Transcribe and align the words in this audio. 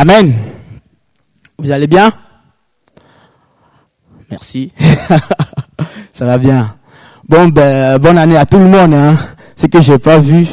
Amen. 0.00 0.34
Vous 1.58 1.70
allez 1.72 1.86
bien? 1.86 2.10
Merci. 4.30 4.72
Ça 6.12 6.24
va 6.24 6.38
bien. 6.38 6.74
Bon, 7.28 7.48
ben, 7.48 7.98
bonne 7.98 8.16
année 8.16 8.38
à 8.38 8.46
tout 8.46 8.56
le 8.56 8.64
monde. 8.64 8.94
Hein. 8.94 9.14
Ce 9.54 9.66
que 9.66 9.82
j'ai 9.82 9.98
pas 9.98 10.18
vu, 10.18 10.46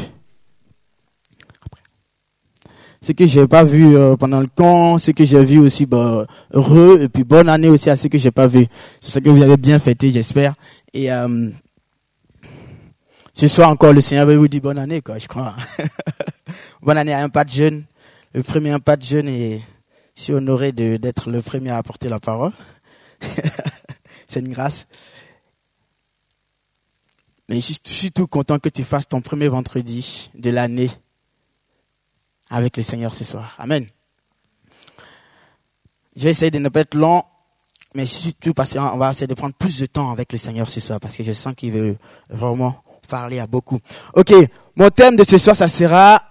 ce 3.00 3.14
que 3.14 3.26
j'ai 3.26 3.48
pas 3.48 3.64
vu 3.64 3.96
euh, 3.96 4.18
pendant 4.18 4.42
le 4.42 4.50
camp, 4.54 4.98
ce 4.98 5.12
que 5.12 5.24
j'ai 5.24 5.46
vu 5.46 5.60
aussi, 5.60 5.86
ben, 5.86 6.26
heureux, 6.52 7.04
et 7.04 7.08
puis 7.08 7.24
bonne 7.24 7.48
année 7.48 7.70
aussi 7.70 7.90
à 7.90 7.96
ce 7.96 8.10
que 8.10 8.18
j'ai 8.18 8.32
pas 8.32 8.48
vu. 8.48 8.68
C'est 9.00 9.12
ça 9.12 9.22
que 9.22 9.30
vous 9.30 9.42
avez 9.42 9.56
bien 9.56 9.80
fêté, 9.80 10.12
j'espère. 10.12 10.56
Et 10.94 11.10
euh, 11.10 11.50
ce 13.32 13.48
soir 13.48 13.70
encore, 13.70 13.94
le 13.94 14.02
Seigneur 14.02 14.26
va 14.26 14.36
vous 14.36 14.50
dire 14.50 14.60
bonne 14.60 14.78
année, 14.78 15.00
quoi, 15.00 15.18
je 15.20 15.28
crois. 15.30 15.56
bonne 16.82 16.98
année 16.98 17.14
à 17.14 17.24
un 17.24 17.30
pas 17.30 17.46
de 17.46 17.50
jeune, 17.50 17.86
le 18.38 18.44
premier 18.44 18.78
pas 18.78 18.98
de 18.98 19.04
jeune, 19.04 19.28
et 19.28 19.64
si 20.14 20.32
honoré 20.32 20.72
d'être 20.72 21.32
le 21.32 21.42
premier 21.42 21.72
à 21.72 21.78
apporter 21.78 22.08
la 22.08 22.20
parole. 22.20 22.52
C'est 24.28 24.42
une 24.42 24.54
grâce. 24.54 24.86
Mais 27.50 27.60
je 27.60 27.74
suis 27.84 28.12
tout 28.12 28.28
content 28.28 28.60
que 28.60 28.70
tu 28.70 28.84
fasses 28.84 29.08
ton 29.08 29.22
premier 29.22 29.48
vendredi 29.48 30.30
de 30.36 30.52
l'année 30.52 30.92
avec 32.52 32.78
le 32.78 32.84
Seigneur 32.84 33.12
ce 33.12 33.24
soir. 33.24 33.56
Amen. 33.58 33.88
Je 36.16 36.24
vais 36.26 36.30
essayer 36.30 36.52
de 36.52 36.60
ne 36.60 36.70
pas 36.70 36.82
être 36.82 36.94
long, 36.94 37.24
mais 37.96 38.06
je 38.06 38.12
suis 38.12 38.34
tout 38.36 38.54
patient. 38.54 38.94
On 38.94 39.00
va 39.00 39.10
essayer 39.10 39.26
de 39.26 39.34
prendre 39.34 39.56
plus 39.56 39.80
de 39.80 39.88
temps 39.88 40.12
avec 40.12 40.32
le 40.32 40.38
Seigneur 40.38 40.70
ce 40.70 40.80
soir 40.80 41.00
parce 41.00 41.18
que 41.18 41.24
je 41.24 41.32
sens 41.32 41.56
qu'il 41.56 41.72
veut 41.72 41.98
vraiment 42.30 42.84
parler 43.10 43.40
à 43.40 43.48
beaucoup. 43.48 43.80
Ok, 44.14 44.32
mon 44.76 44.92
thème 44.92 45.16
de 45.16 45.24
ce 45.24 45.40
soir, 45.40 45.56
ça 45.56 45.68
sera 45.68 46.22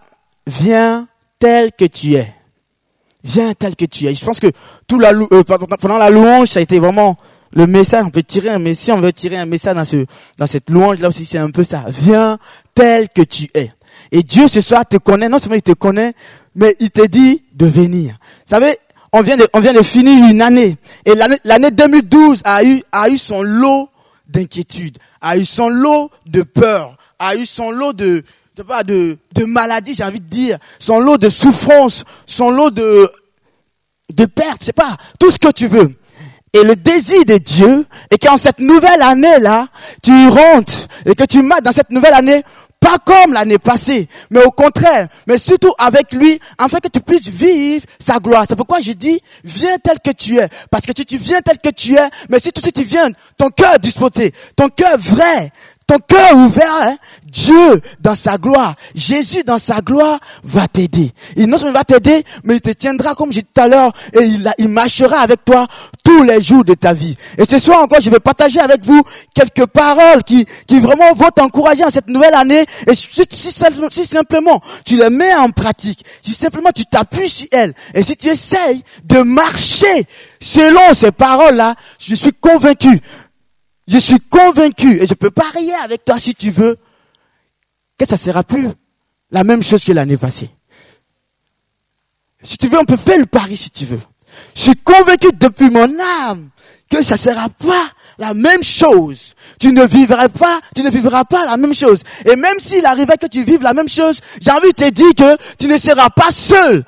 Viens 0.47 1.09
tel 1.39 1.73
que 1.73 1.85
tu 1.85 2.15
es. 2.15 2.33
Viens 3.25 3.55
tel 3.55 3.75
que 3.77 3.85
tu 3.85 4.07
es. 4.07 4.15
Je 4.15 4.25
pense 4.25 4.41
que 4.41 4.53
tout 4.87 4.99
la, 4.99 5.13
euh, 5.13 5.43
pendant 5.43 5.99
la 5.99 6.11
louange, 6.11 6.49
ça 6.49 6.61
a 6.61 6.63
été 6.63 6.79
vraiment 6.79 7.17
le 7.53 7.67
message, 7.67 8.05
on 8.07 8.11
peut 8.11 8.23
tirer 8.23 8.51
un 8.51 8.59
message, 8.59 8.95
on 8.97 9.01
veut 9.01 9.13
tirer 9.13 9.37
un 9.37 9.47
message 9.47 9.75
dans 9.75 9.85
ce, 9.85 10.05
dans 10.39 10.47
cette 10.47 10.71
louange 10.71 11.01
là 11.01 11.09
aussi, 11.09 11.25
c'est 11.25 11.39
un 11.39 11.51
peu 11.51 11.65
ça. 11.65 11.85
Viens 11.89 12.39
tel 12.75 13.09
que 13.09 13.23
tu 13.23 13.49
es. 13.55 13.73
Et 14.13 14.23
Dieu 14.23 14.47
ce 14.47 14.61
soir 14.61 14.85
te 14.87 14.97
connaît, 14.99 15.29
non 15.29 15.39
seulement 15.39 15.57
il 15.57 15.63
te 15.63 15.73
connaît, 15.73 16.13
mais 16.55 16.77
il 16.81 16.91
te 16.91 17.07
dit 17.07 17.43
de 17.55 17.67
venir. 17.67 18.19
Vous 18.45 18.51
savez, 18.51 18.77
on 19.13 19.23
vient 19.23 19.37
de, 19.37 19.49
on 19.55 19.61
vient 19.61 19.73
de 19.73 19.83
finir 19.83 20.31
une 20.31 20.43
année. 20.43 20.77
Et 21.05 21.15
l'année 21.45 21.71
2012 21.71 22.43
a 22.45 22.65
eu, 22.65 22.83
a 22.93 23.09
eu 23.09 23.17
son 23.17 23.43
lot 23.43 23.89
d'inquiétude, 24.29 24.99
a 25.21 25.37
eu 25.37 25.45
son 25.45 25.69
lot 25.69 26.11
de 26.27 26.43
peur, 26.43 26.97
a 27.19 27.37
eu 27.37 27.47
son 27.47 27.71
lot 27.71 27.93
de, 27.93 28.23
de, 28.57 28.83
de, 28.85 29.19
de 29.35 29.45
maladie, 29.45 29.95
j'ai 29.95 30.05
envie 30.05 30.21
de 30.21 30.29
dire, 30.29 30.59
son 30.79 30.99
lot 30.99 31.19
de 31.19 31.29
souffrance, 31.29 32.05
son 32.25 32.51
lot 32.51 32.71
de, 32.71 33.11
de 34.15 34.25
perte, 34.25 34.63
c'est 34.63 34.73
pas, 34.73 34.97
tout 35.19 35.31
ce 35.31 35.39
que 35.39 35.51
tu 35.51 35.67
veux. 35.67 35.91
Et 36.53 36.63
le 36.63 36.75
désir 36.75 37.25
de 37.27 37.37
Dieu 37.37 37.85
est 38.11 38.17
qu'en 38.17 38.39
cette 38.39 38.61
nouvelle 38.61 39.03
année-là, 39.03 39.69
tu 40.03 40.29
rentres 40.29 40.87
et 41.05 41.15
que 41.15 41.25
tu 41.25 41.43
marches 41.43 41.63
dans 41.63 41.73
cette 41.73 41.91
nouvelle 41.91 42.15
année 42.15 42.43
pas 42.81 42.99
comme 42.99 43.33
l'année 43.33 43.59
passée, 43.59 44.07
mais 44.31 44.43
au 44.45 44.51
contraire, 44.51 45.09
mais 45.27 45.39
surtout 45.39 45.73
avec 45.79 46.13
lui, 46.13 46.39
afin 46.59 46.79
que 46.79 46.89
tu 46.89 47.01
puisses 47.01 47.29
vivre 47.29 47.85
sa 47.99 48.19
gloire. 48.19 48.45
C'est 48.49 48.55
pourquoi 48.55 48.81
je 48.81 48.93
dis, 48.93 49.21
viens 49.43 49.77
tel 49.79 49.99
que 50.05 50.11
tu 50.11 50.39
es. 50.39 50.49
Parce 50.71 50.85
que 50.85 50.93
tu 50.93 51.17
viens 51.17 51.41
tel 51.41 51.59
que 51.59 51.71
tu 51.71 51.97
es, 51.97 52.09
mais 52.29 52.39
si 52.39 52.53
tout 52.53 52.61
de 52.61 52.67
suite 52.67 52.77
tu 52.77 52.85
viens, 52.85 53.09
ton 53.39 53.49
cœur 53.49 53.79
disposé, 53.79 54.33
ton 54.55 54.69
cœur 54.69 54.97
vrai, 54.99 55.51
ton 55.87 55.99
cœur 55.99 56.35
ouvert, 56.35 56.73
hein, 56.83 56.97
Dieu 57.27 57.81
dans 58.01 58.15
sa 58.15 58.39
gloire, 58.39 58.75
Jésus 58.95 59.45
dans 59.45 59.59
sa 59.59 59.81
gloire 59.81 60.19
va 60.43 60.67
t'aider. 60.67 61.13
Il 61.37 61.47
non 61.47 61.59
seulement 61.59 61.75
va 61.75 61.85
t'aider, 61.85 62.25
mais 62.45 62.57
il 62.57 62.61
te 62.61 62.71
tiendra 62.71 63.15
comme 63.15 63.33
j'ai 63.33 63.43
dit 63.43 63.49
tout 63.55 63.61
à 63.61 63.69
l'heure 63.69 63.93
et 64.13 64.25
il, 64.59 64.69
marchera 64.69 65.21
avec 65.21 65.45
toi 65.45 65.67
tous 66.03 66.23
les 66.23 66.41
jours 66.41 66.65
de 66.65 66.75
ta 66.75 66.93
vie. 66.93 67.17
Et 67.39 67.45
ce 67.45 67.59
soir 67.59 67.83
encore, 67.83 68.01
je 68.01 68.11
vais 68.11 68.21
partager 68.21 68.59
avec 68.59 68.85
vous 68.85 69.01
quelques 69.35 69.67
paroles 69.67 70.25
qui, 70.25 70.45
qui 70.67 70.81
vraiment 70.81 71.13
vont 71.13 71.29
t'encourager 71.29 71.85
en 71.85 71.91
cette 71.91 72.09
nouvelle 72.09 72.35
année. 72.35 72.65
Et 72.87 72.95
si, 72.95 73.09
si, 73.31 73.53
si 73.91 74.05
simplement 74.05 74.61
tu 74.85 74.97
les 74.97 75.11
mets 75.11 75.35
en 75.35 75.51
pratique, 75.51 76.05
si 76.23 76.33
simplement 76.33 76.71
tu 76.75 76.85
t'appuies 76.87 77.29
sur 77.29 77.47
elles, 77.53 77.75
et 77.95 78.03
si 78.03 78.17
tu 78.17 78.29
essayes 78.29 78.83
de 79.05 79.21
marcher 79.21 80.07
selon 80.41 80.95
ces 80.95 81.13
paroles-là, 81.13 81.75
je 81.99 82.15
suis 82.15 82.33
convaincu 82.33 83.01
je 83.87 83.99
suis 83.99 84.21
convaincu, 84.21 85.01
et 85.03 85.07
je 85.07 85.15
peux 85.15 85.31
parier 85.31 85.75
avec 85.75 86.05
toi 86.05 86.19
si 86.19 86.35
tu 86.35 86.51
veux, 86.51 86.77
que 87.99 88.07
ça 88.07 88.17
sera 88.17 88.43
plus 88.43 88.69
la 89.31 89.45
même 89.45 89.63
chose 89.63 89.85
que 89.85 89.93
l'année 89.93 90.17
passée. 90.17 90.51
Si 92.43 92.59
tu 92.59 92.69
veux, 92.69 92.79
on 92.79 92.85
peut 92.85 92.97
faire 92.97 93.19
le 93.19 93.27
pari 93.27 93.57
si 93.57 93.71
tu 93.71 93.87
veux. 93.87 94.01
Je 94.55 94.63
suis 94.63 94.77
convaincu 94.77 95.29
depuis 95.33 95.71
mon 95.71 95.89
âme 96.29 96.51
que 96.91 97.03
ça 97.03 97.17
sera 97.17 97.49
pas 97.49 97.91
la 98.19 98.35
même 98.35 98.63
chose. 98.63 99.35
Tu 99.59 99.73
ne 99.73 99.85
vivras 99.87 100.29
pas, 100.29 100.61
tu 100.75 100.83
ne 100.83 100.91
vivras 100.91 101.25
pas 101.25 101.45
la 101.45 101.57
même 101.57 101.75
chose. 101.75 102.01
Et 102.25 102.37
même 102.37 102.59
s'il 102.59 102.85
arrivait 102.87 103.17
que 103.17 103.27
tu 103.27 103.43
vives 103.43 103.63
la 103.63 103.75
même 103.75 103.89
chose, 103.89 104.21
j'ai 104.41 104.51
envie 104.51 104.73
de 104.73 104.85
te 104.85 104.91
dire 104.91 105.15
que 105.15 105.37
tu 105.59 105.69
ne 105.69 105.79
seras 105.79 106.11
pas 106.11 106.31
seul 106.31 106.85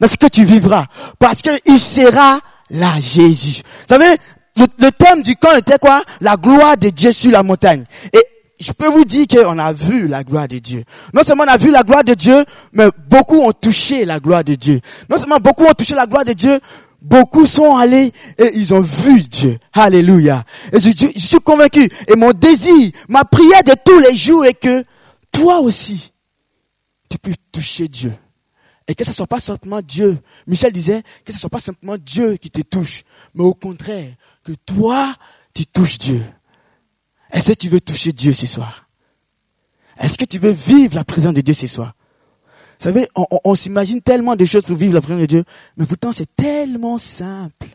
dans 0.00 0.08
ce 0.08 0.16
que 0.16 0.26
tu 0.26 0.44
vivras. 0.44 0.86
Parce 1.18 1.40
qu'il 1.42 1.78
sera 1.78 2.40
là, 2.70 3.00
Jésus. 3.00 3.62
Vous 3.88 3.96
savez, 3.96 4.16
le, 4.56 4.90
thème 4.90 5.22
du 5.22 5.36
camp 5.36 5.56
était 5.56 5.78
quoi? 5.78 6.02
La 6.20 6.36
gloire 6.36 6.76
de 6.76 6.88
Dieu 6.88 7.12
sur 7.12 7.30
la 7.30 7.42
montagne. 7.42 7.84
Et 8.12 8.20
je 8.60 8.72
peux 8.72 8.88
vous 8.88 9.04
dire 9.04 9.26
qu'on 9.26 9.58
a 9.58 9.72
vu 9.72 10.06
la 10.06 10.22
gloire 10.22 10.48
de 10.48 10.58
Dieu. 10.58 10.84
Non 11.12 11.22
seulement 11.22 11.44
on 11.44 11.52
a 11.52 11.56
vu 11.56 11.70
la 11.70 11.82
gloire 11.82 12.04
de 12.04 12.14
Dieu, 12.14 12.44
mais 12.72 12.88
beaucoup 13.08 13.40
ont 13.40 13.52
touché 13.52 14.04
la 14.04 14.20
gloire 14.20 14.44
de 14.44 14.54
Dieu. 14.54 14.80
Non 15.08 15.16
seulement 15.16 15.38
beaucoup 15.38 15.64
ont 15.64 15.74
touché 15.74 15.94
la 15.94 16.06
gloire 16.06 16.24
de 16.24 16.32
Dieu, 16.32 16.60
beaucoup 17.00 17.46
sont 17.46 17.76
allés 17.76 18.12
et 18.38 18.52
ils 18.54 18.72
ont 18.74 18.80
vu 18.80 19.22
Dieu. 19.22 19.58
Alléluia. 19.72 20.44
Et 20.72 20.78
je, 20.78 20.90
je, 20.90 21.26
suis 21.26 21.40
convaincu. 21.40 21.88
Et 22.06 22.14
mon 22.14 22.32
désir, 22.32 22.90
ma 23.08 23.24
prière 23.24 23.64
de 23.64 23.74
tous 23.84 23.98
les 23.98 24.14
jours 24.14 24.44
est 24.44 24.54
que 24.54 24.84
toi 25.32 25.60
aussi, 25.60 26.12
tu 27.08 27.18
peux 27.18 27.34
toucher 27.50 27.88
Dieu. 27.88 28.12
Et 28.88 28.94
que 28.94 29.04
ce 29.04 29.12
soit 29.12 29.26
pas 29.26 29.40
simplement 29.40 29.80
Dieu. 29.80 30.18
Michel 30.46 30.72
disait 30.72 31.02
que 31.24 31.32
ce 31.32 31.38
soit 31.38 31.50
pas 31.50 31.60
simplement 31.60 31.96
Dieu 31.96 32.36
qui 32.36 32.50
te 32.50 32.62
touche, 32.62 33.04
mais 33.34 33.44
au 33.44 33.54
contraire, 33.54 34.12
que 34.42 34.52
toi, 34.52 35.14
tu 35.54 35.66
touches 35.66 35.98
Dieu. 35.98 36.22
Est-ce 37.32 37.52
que 37.52 37.54
tu 37.56 37.68
veux 37.68 37.80
toucher 37.80 38.12
Dieu 38.12 38.32
ce 38.32 38.46
soir? 38.46 38.86
Est-ce 39.98 40.18
que 40.18 40.24
tu 40.24 40.38
veux 40.38 40.50
vivre 40.50 40.94
la 40.94 41.04
présence 41.04 41.34
de 41.34 41.40
Dieu 41.40 41.54
ce 41.54 41.66
soir? 41.66 41.94
Vous 42.78 42.84
savez, 42.88 43.06
on, 43.14 43.54
s'imagine 43.54 44.02
tellement 44.02 44.34
de 44.34 44.44
choses 44.44 44.64
pour 44.64 44.74
vivre 44.74 44.94
la 44.94 45.00
présence 45.00 45.20
de 45.20 45.26
Dieu, 45.26 45.44
mais 45.76 45.86
pourtant 45.86 46.12
c'est 46.12 46.34
tellement 46.34 46.98
simple. 46.98 47.68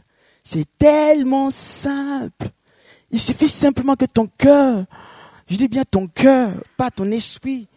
C'est 0.43 0.65
tellement 0.77 1.49
simple. 1.49 2.49
Il 3.09 3.19
suffit 3.19 3.47
simplement 3.47 3.95
que 3.95 4.03
ton 4.03 4.27
cœur, 4.37 4.85
je 5.49 5.55
dis 5.55 5.69
bien 5.69 5.83
ton 5.89 6.07
cœur, 6.07 6.51
pas 6.75 6.91
ton 6.91 7.09
esprit, 7.11 7.67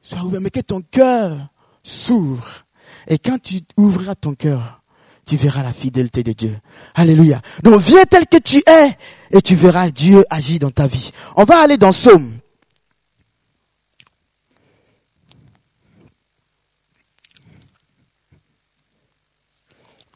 soit 0.00 0.22
ouvert, 0.22 0.40
mais 0.40 0.50
que 0.50 0.60
ton 0.60 0.80
cœur 0.80 1.36
s'ouvre. 1.82 2.64
Et 3.06 3.18
quand 3.18 3.40
tu 3.40 3.60
ouvriras 3.76 4.14
ton 4.14 4.34
cœur, 4.34 4.82
tu 5.26 5.36
verras 5.36 5.62
la 5.62 5.72
fidélité 5.72 6.22
de 6.22 6.32
Dieu. 6.32 6.58
Alléluia. 6.94 7.40
Donc 7.62 7.80
viens 7.80 8.04
tel 8.04 8.26
que 8.26 8.38
tu 8.38 8.62
es 8.66 8.96
et 9.30 9.40
tu 9.40 9.54
verras 9.54 9.90
Dieu 9.90 10.24
agir 10.28 10.58
dans 10.58 10.70
ta 10.70 10.86
vie. 10.86 11.10
On 11.36 11.44
va 11.44 11.62
aller 11.62 11.76
dans 11.76 11.92
Somme. 11.92 12.38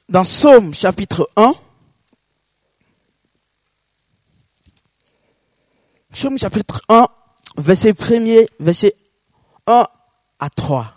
Dans 0.09 0.25
Somme 0.25 0.75
chapitre 0.75 1.29
1. 1.37 1.55
Somme 6.13 6.39
chapitre 6.39 6.81
1, 6.89 7.09
verset 7.59 7.91
1er, 7.91 8.47
verset 8.61 8.95
1 9.67 9.85
à 10.39 10.49
3. 10.49 10.94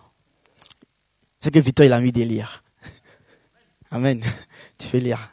C'est 1.39 1.51
que 1.53 1.59
Victor 1.59 1.91
a 1.91 1.97
envie 1.97 2.11
de 2.11 2.23
lire. 2.23 2.63
Amen. 3.91 4.23
Tu 4.77 4.87
fais 4.87 4.99
lire. 4.99 5.31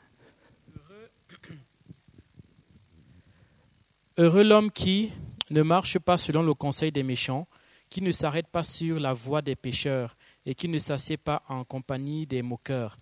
Heureux 4.16 4.44
l'homme 4.44 4.70
qui 4.70 5.10
ne 5.50 5.62
marche 5.62 5.98
pas 5.98 6.16
selon 6.16 6.42
le 6.42 6.54
conseil 6.54 6.92
des 6.92 7.02
méchants, 7.02 7.48
qui 7.90 8.00
ne 8.00 8.12
s'arrête 8.12 8.46
pas 8.46 8.64
sur 8.64 8.98
la 8.98 9.12
voie 9.12 9.42
des 9.42 9.56
pécheurs 9.56 10.16
et 10.46 10.54
qui 10.54 10.68
ne 10.68 10.78
s'assied 10.78 11.16
pas 11.16 11.42
en 11.48 11.64
compagnie 11.64 12.26
des 12.26 12.42
moqueurs, 12.42 12.96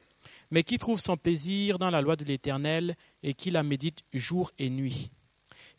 mais 0.51 0.63
qui 0.63 0.79
trouve 0.79 1.01
son 1.01 1.17
plaisir 1.17 1.79
dans 1.79 1.91
la 1.91 2.01
loi 2.01 2.17
de 2.17 2.25
l'Éternel 2.25 2.97
et 3.23 3.35
qui 3.35 3.51
la 3.51 3.63
médite 3.63 4.03
jour 4.13 4.51
et 4.59 4.71
nuit. 4.71 5.11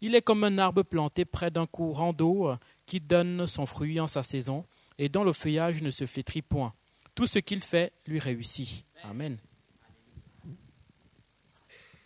Il 0.01 0.15
est 0.15 0.21
comme 0.21 0.43
un 0.43 0.57
arbre 0.57 0.83
planté 0.83 1.25
près 1.25 1.49
d'un 1.49 1.65
courant 1.65 2.13
d'eau 2.13 2.51
qui 2.85 2.99
donne 2.99 3.47
son 3.47 3.65
fruit 3.65 3.99
en 3.99 4.07
sa 4.07 4.21
saison 4.23 4.65
et 4.97 5.09
dont 5.09 5.23
le 5.23 5.33
feuillage 5.33 5.81
ne 5.81 5.91
se 5.91 6.05
flétrit 6.05 6.41
point. 6.41 6.73
Tout 7.15 7.27
ce 7.27 7.39
qu'il 7.39 7.61
fait 7.61 7.93
lui 8.07 8.19
réussit. 8.19 8.85
Amen 9.03 9.37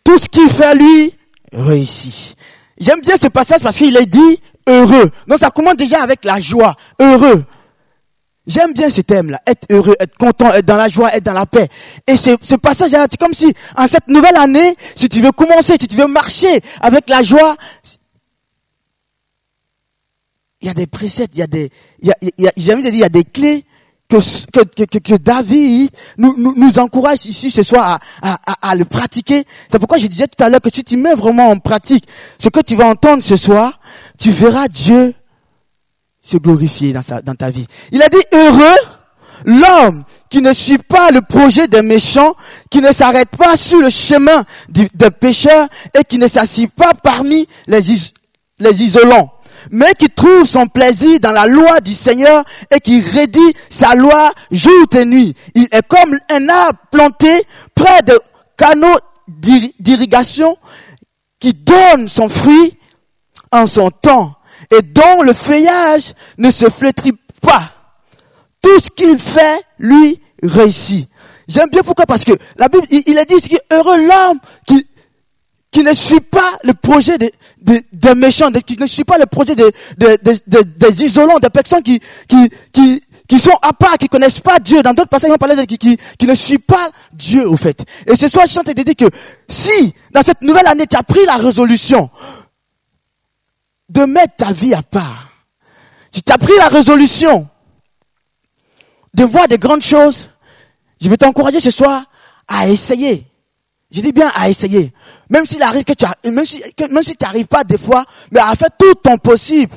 tout 0.08 0.16
ce 0.16 0.26
qu'il 0.26 0.48
fait 0.48 0.74
lui 0.74 1.12
réussit. 1.52 2.34
J'aime 2.78 3.02
bien 3.02 3.18
ce 3.18 3.26
passage 3.26 3.60
parce 3.60 3.76
qu'il 3.76 3.94
est 3.94 4.06
dit 4.06 4.40
heureux. 4.66 5.10
Donc 5.26 5.38
ça 5.38 5.50
commence 5.50 5.76
déjà 5.76 6.02
avec 6.02 6.24
la 6.24 6.40
joie, 6.40 6.74
heureux. 6.98 7.44
J'aime 8.46 8.72
bien 8.72 8.88
ce 8.88 9.02
thème-là, 9.02 9.38
être 9.46 9.66
heureux, 9.70 9.94
être 10.00 10.16
content, 10.16 10.50
être 10.54 10.64
dans 10.64 10.78
la 10.78 10.88
joie, 10.88 11.14
être 11.14 11.24
dans 11.24 11.34
la 11.34 11.44
paix. 11.44 11.68
Et 12.06 12.16
ce, 12.16 12.30
ce 12.40 12.54
passage, 12.54 12.92
c'est 12.92 13.18
comme 13.18 13.34
si, 13.34 13.52
en 13.76 13.86
cette 13.86 14.08
nouvelle 14.08 14.36
année, 14.36 14.74
si 14.96 15.10
tu 15.10 15.20
veux 15.20 15.32
commencer, 15.32 15.74
si 15.78 15.86
tu 15.86 15.96
veux 15.96 16.06
marcher 16.06 16.62
avec 16.80 17.06
la 17.10 17.20
joie, 17.20 17.58
il 20.62 20.68
y 20.68 20.70
a 20.70 20.74
des 20.74 20.86
préceptes, 20.86 21.34
il 21.34 21.40
y 21.40 21.42
a 21.42 21.46
des, 21.46 21.70
il 22.00 22.14
y 22.38 23.04
a, 23.04 23.08
des 23.10 23.24
clés 23.24 23.66
que, 24.08 25.16
David 25.16 25.90
nous, 26.16 26.54
nous, 26.56 26.78
encourage 26.78 27.26
ici 27.26 27.50
ce 27.50 27.62
soir 27.62 27.98
à, 28.22 28.74
le 28.74 28.84
pratiquer. 28.84 29.44
C'est 29.70 29.78
pourquoi 29.78 29.98
je 29.98 30.06
disais 30.06 30.26
tout 30.26 30.42
à 30.42 30.48
l'heure 30.48 30.60
que 30.60 30.70
si 30.72 30.82
tu 30.82 30.96
mets 30.96 31.14
vraiment 31.14 31.50
en 31.50 31.58
pratique 31.58 32.04
ce 32.38 32.48
que 32.48 32.60
tu 32.60 32.74
vas 32.74 32.86
entendre 32.86 33.22
ce 33.22 33.36
soir, 33.36 33.78
tu 34.18 34.30
verras 34.30 34.68
Dieu 34.68 35.14
se 36.22 36.36
glorifier 36.36 36.92
dans, 36.92 37.02
sa, 37.02 37.20
dans 37.22 37.34
ta 37.34 37.50
vie. 37.50 37.66
Il 37.92 38.02
a 38.02 38.08
dit 38.08 38.16
heureux 38.32 38.76
l'homme 39.44 40.02
qui 40.30 40.42
ne 40.42 40.52
suit 40.52 40.78
pas 40.78 41.10
le 41.10 41.20
projet 41.22 41.68
des 41.68 41.82
méchants, 41.82 42.34
qui 42.70 42.80
ne 42.80 42.92
s'arrête 42.92 43.30
pas 43.30 43.56
sur 43.56 43.80
le 43.80 43.90
chemin 43.90 44.44
des 44.68 44.88
pécheurs 45.10 45.68
et 45.98 46.04
qui 46.04 46.18
ne 46.18 46.28
s'assied 46.28 46.68
pas 46.68 46.92
parmi 46.94 47.46
les 47.66 48.82
isolants 48.82 49.32
mais 49.70 49.92
qui 49.98 50.08
trouve 50.08 50.44
son 50.44 50.66
plaisir 50.66 51.20
dans 51.20 51.32
la 51.32 51.46
loi 51.46 51.80
du 51.80 51.94
Seigneur 51.94 52.44
et 52.70 52.80
qui 52.80 53.00
rédit 53.00 53.52
sa 53.68 53.94
loi 53.94 54.32
jour 54.50 54.86
et 54.94 55.04
nuit. 55.04 55.34
Il 55.54 55.68
est 55.70 55.86
comme 55.86 56.18
un 56.30 56.48
arbre 56.48 56.78
planté 56.90 57.46
près 57.74 58.02
de 58.02 58.18
canaux 58.56 58.98
d'irrigation 59.28 60.56
qui 61.38 61.52
donne 61.54 62.08
son 62.08 62.28
fruit 62.28 62.76
en 63.52 63.66
son 63.66 63.90
temps 63.90 64.34
et 64.70 64.82
dont 64.82 65.22
le 65.22 65.32
feuillage 65.32 66.12
ne 66.36 66.50
se 66.50 66.68
flétrit 66.68 67.14
pas. 67.40 67.72
Tout 68.60 68.78
ce 68.78 68.90
qu'il 68.90 69.18
fait, 69.18 69.62
lui, 69.78 70.20
réussit. 70.42 71.08
J'aime 71.46 71.70
bien 71.70 71.82
pourquoi? 71.82 72.04
Parce 72.06 72.24
que 72.24 72.32
la 72.56 72.68
Bible, 72.68 72.86
il, 72.90 73.18
a 73.18 73.24
dit 73.24 73.34
est 73.34 73.74
heureux 73.74 73.96
l'homme 74.06 74.38
qui, 74.66 74.86
qui 75.70 75.82
ne 75.82 75.92
suit 75.92 76.20
pas 76.20 76.58
le 76.64 76.72
projet 76.72 77.18
des, 77.18 77.32
des, 77.60 78.14
méchants, 78.14 78.50
qui 78.52 78.78
ne 78.78 78.86
suit 78.86 79.04
pas 79.04 79.18
le 79.18 79.26
projet 79.26 79.54
des, 79.54 79.70
des, 79.98 81.04
isolants, 81.04 81.38
des 81.38 81.50
personnes 81.50 81.82
qui, 81.82 82.00
qui, 82.26 82.50
qui, 82.72 83.02
qui 83.28 83.38
sont 83.38 83.56
à 83.60 83.72
part, 83.74 83.98
qui 83.98 84.08
connaissent 84.08 84.40
pas 84.40 84.58
Dieu. 84.58 84.82
Dans 84.82 84.94
d'autres 84.94 85.10
passages, 85.10 85.30
on 85.30 85.36
parlait 85.36 85.56
de 85.56 85.64
qui, 85.64 85.76
qui, 85.76 85.98
qui 86.18 86.26
ne 86.26 86.34
suit 86.34 86.58
pas 86.58 86.90
Dieu, 87.12 87.46
au 87.46 87.56
fait. 87.56 87.84
Et 88.06 88.16
ce 88.16 88.28
soir, 88.28 88.46
je 88.46 88.52
chante 88.52 88.68
et 88.68 88.74
te 88.74 88.80
dire 88.80 88.96
que 88.96 89.14
si, 89.48 89.94
dans 90.12 90.22
cette 90.22 90.40
nouvelle 90.40 90.66
année, 90.66 90.86
tu 90.86 90.96
as 90.96 91.02
pris 91.02 91.24
la 91.26 91.36
résolution 91.36 92.10
de 93.90 94.04
mettre 94.04 94.36
ta 94.36 94.52
vie 94.52 94.72
à 94.72 94.82
part. 94.82 95.28
Si 96.10 96.22
tu 96.22 96.32
as 96.32 96.38
pris 96.38 96.56
la 96.58 96.68
résolution 96.68 97.46
de 99.12 99.24
voir 99.24 99.48
des 99.48 99.58
grandes 99.58 99.82
choses, 99.82 100.30
je 101.00 101.08
vais 101.10 101.16
t'encourager 101.18 101.60
ce 101.60 101.70
soir 101.70 102.04
à 102.46 102.68
essayer. 102.68 103.26
Je 103.90 104.00
dis 104.00 104.12
bien 104.12 104.30
à 104.34 104.48
essayer. 104.50 104.92
Même 105.30 105.46
s'il 105.46 105.62
arrive 105.62 105.84
que 105.84 105.92
tu 105.92 106.04
même 106.30 106.44
si, 106.44 106.62
même 106.90 107.02
si 107.02 107.16
tu 107.16 107.24
n'arrives 107.24 107.46
pas 107.46 107.64
des 107.64 107.78
fois, 107.78 108.04
mais 108.30 108.40
à 108.40 108.54
faire 108.54 108.68
tout 108.78 108.94
ton 108.94 109.16
possible. 109.16 109.76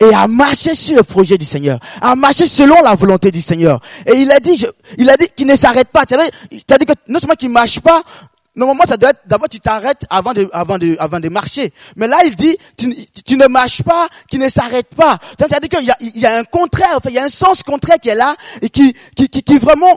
Et 0.00 0.14
à 0.14 0.28
marcher 0.28 0.74
sur 0.76 0.96
le 0.96 1.02
projet 1.02 1.36
du 1.36 1.44
Seigneur. 1.44 1.80
À 2.00 2.14
marcher 2.14 2.46
selon 2.46 2.80
la 2.82 2.94
volonté 2.94 3.32
du 3.32 3.40
Seigneur. 3.40 3.80
Et 4.06 4.14
il 4.14 4.30
a 4.30 4.38
dit, 4.38 4.64
il 4.96 5.10
a 5.10 5.16
dit 5.16 5.26
qu'il 5.34 5.46
ne 5.46 5.56
s'arrête 5.56 5.88
pas. 5.88 6.02
C'est-à-dire 6.08 6.86
que 6.86 6.92
non 7.08 7.18
seulement 7.18 7.34
qu'il 7.34 7.50
marche 7.50 7.80
pas, 7.80 8.02
Normalement, 8.58 8.82
ça 8.88 8.96
doit 8.96 9.10
être, 9.10 9.20
d'abord 9.24 9.48
tu 9.48 9.60
t'arrêtes 9.60 10.02
avant 10.10 10.32
de, 10.32 10.50
avant 10.52 10.78
de, 10.78 10.96
avant 10.98 11.20
de 11.20 11.28
marcher. 11.28 11.72
Mais 11.94 12.08
là, 12.08 12.16
il 12.26 12.34
dit, 12.34 12.56
tu, 12.76 12.92
tu 13.24 13.36
ne 13.36 13.46
marches 13.46 13.84
pas, 13.84 14.08
qui 14.28 14.36
ne 14.36 14.48
s'arrête 14.48 14.92
pas. 14.96 15.16
C'est-à-dire 15.38 15.68
qu'il 15.68 15.86
y 15.86 15.90
a, 15.92 15.96
il 16.00 16.18
y 16.20 16.26
a 16.26 16.38
un 16.38 16.42
contraire, 16.42 16.94
enfin, 16.96 17.08
il 17.10 17.14
y 17.14 17.20
a 17.20 17.24
un 17.24 17.28
sens 17.28 17.62
contraire 17.62 17.98
qui 18.02 18.08
est 18.08 18.16
là, 18.16 18.34
et 18.60 18.68
qui, 18.68 18.92
qui, 19.14 19.28
qui, 19.28 19.44
qui 19.44 19.58
vraiment 19.58 19.96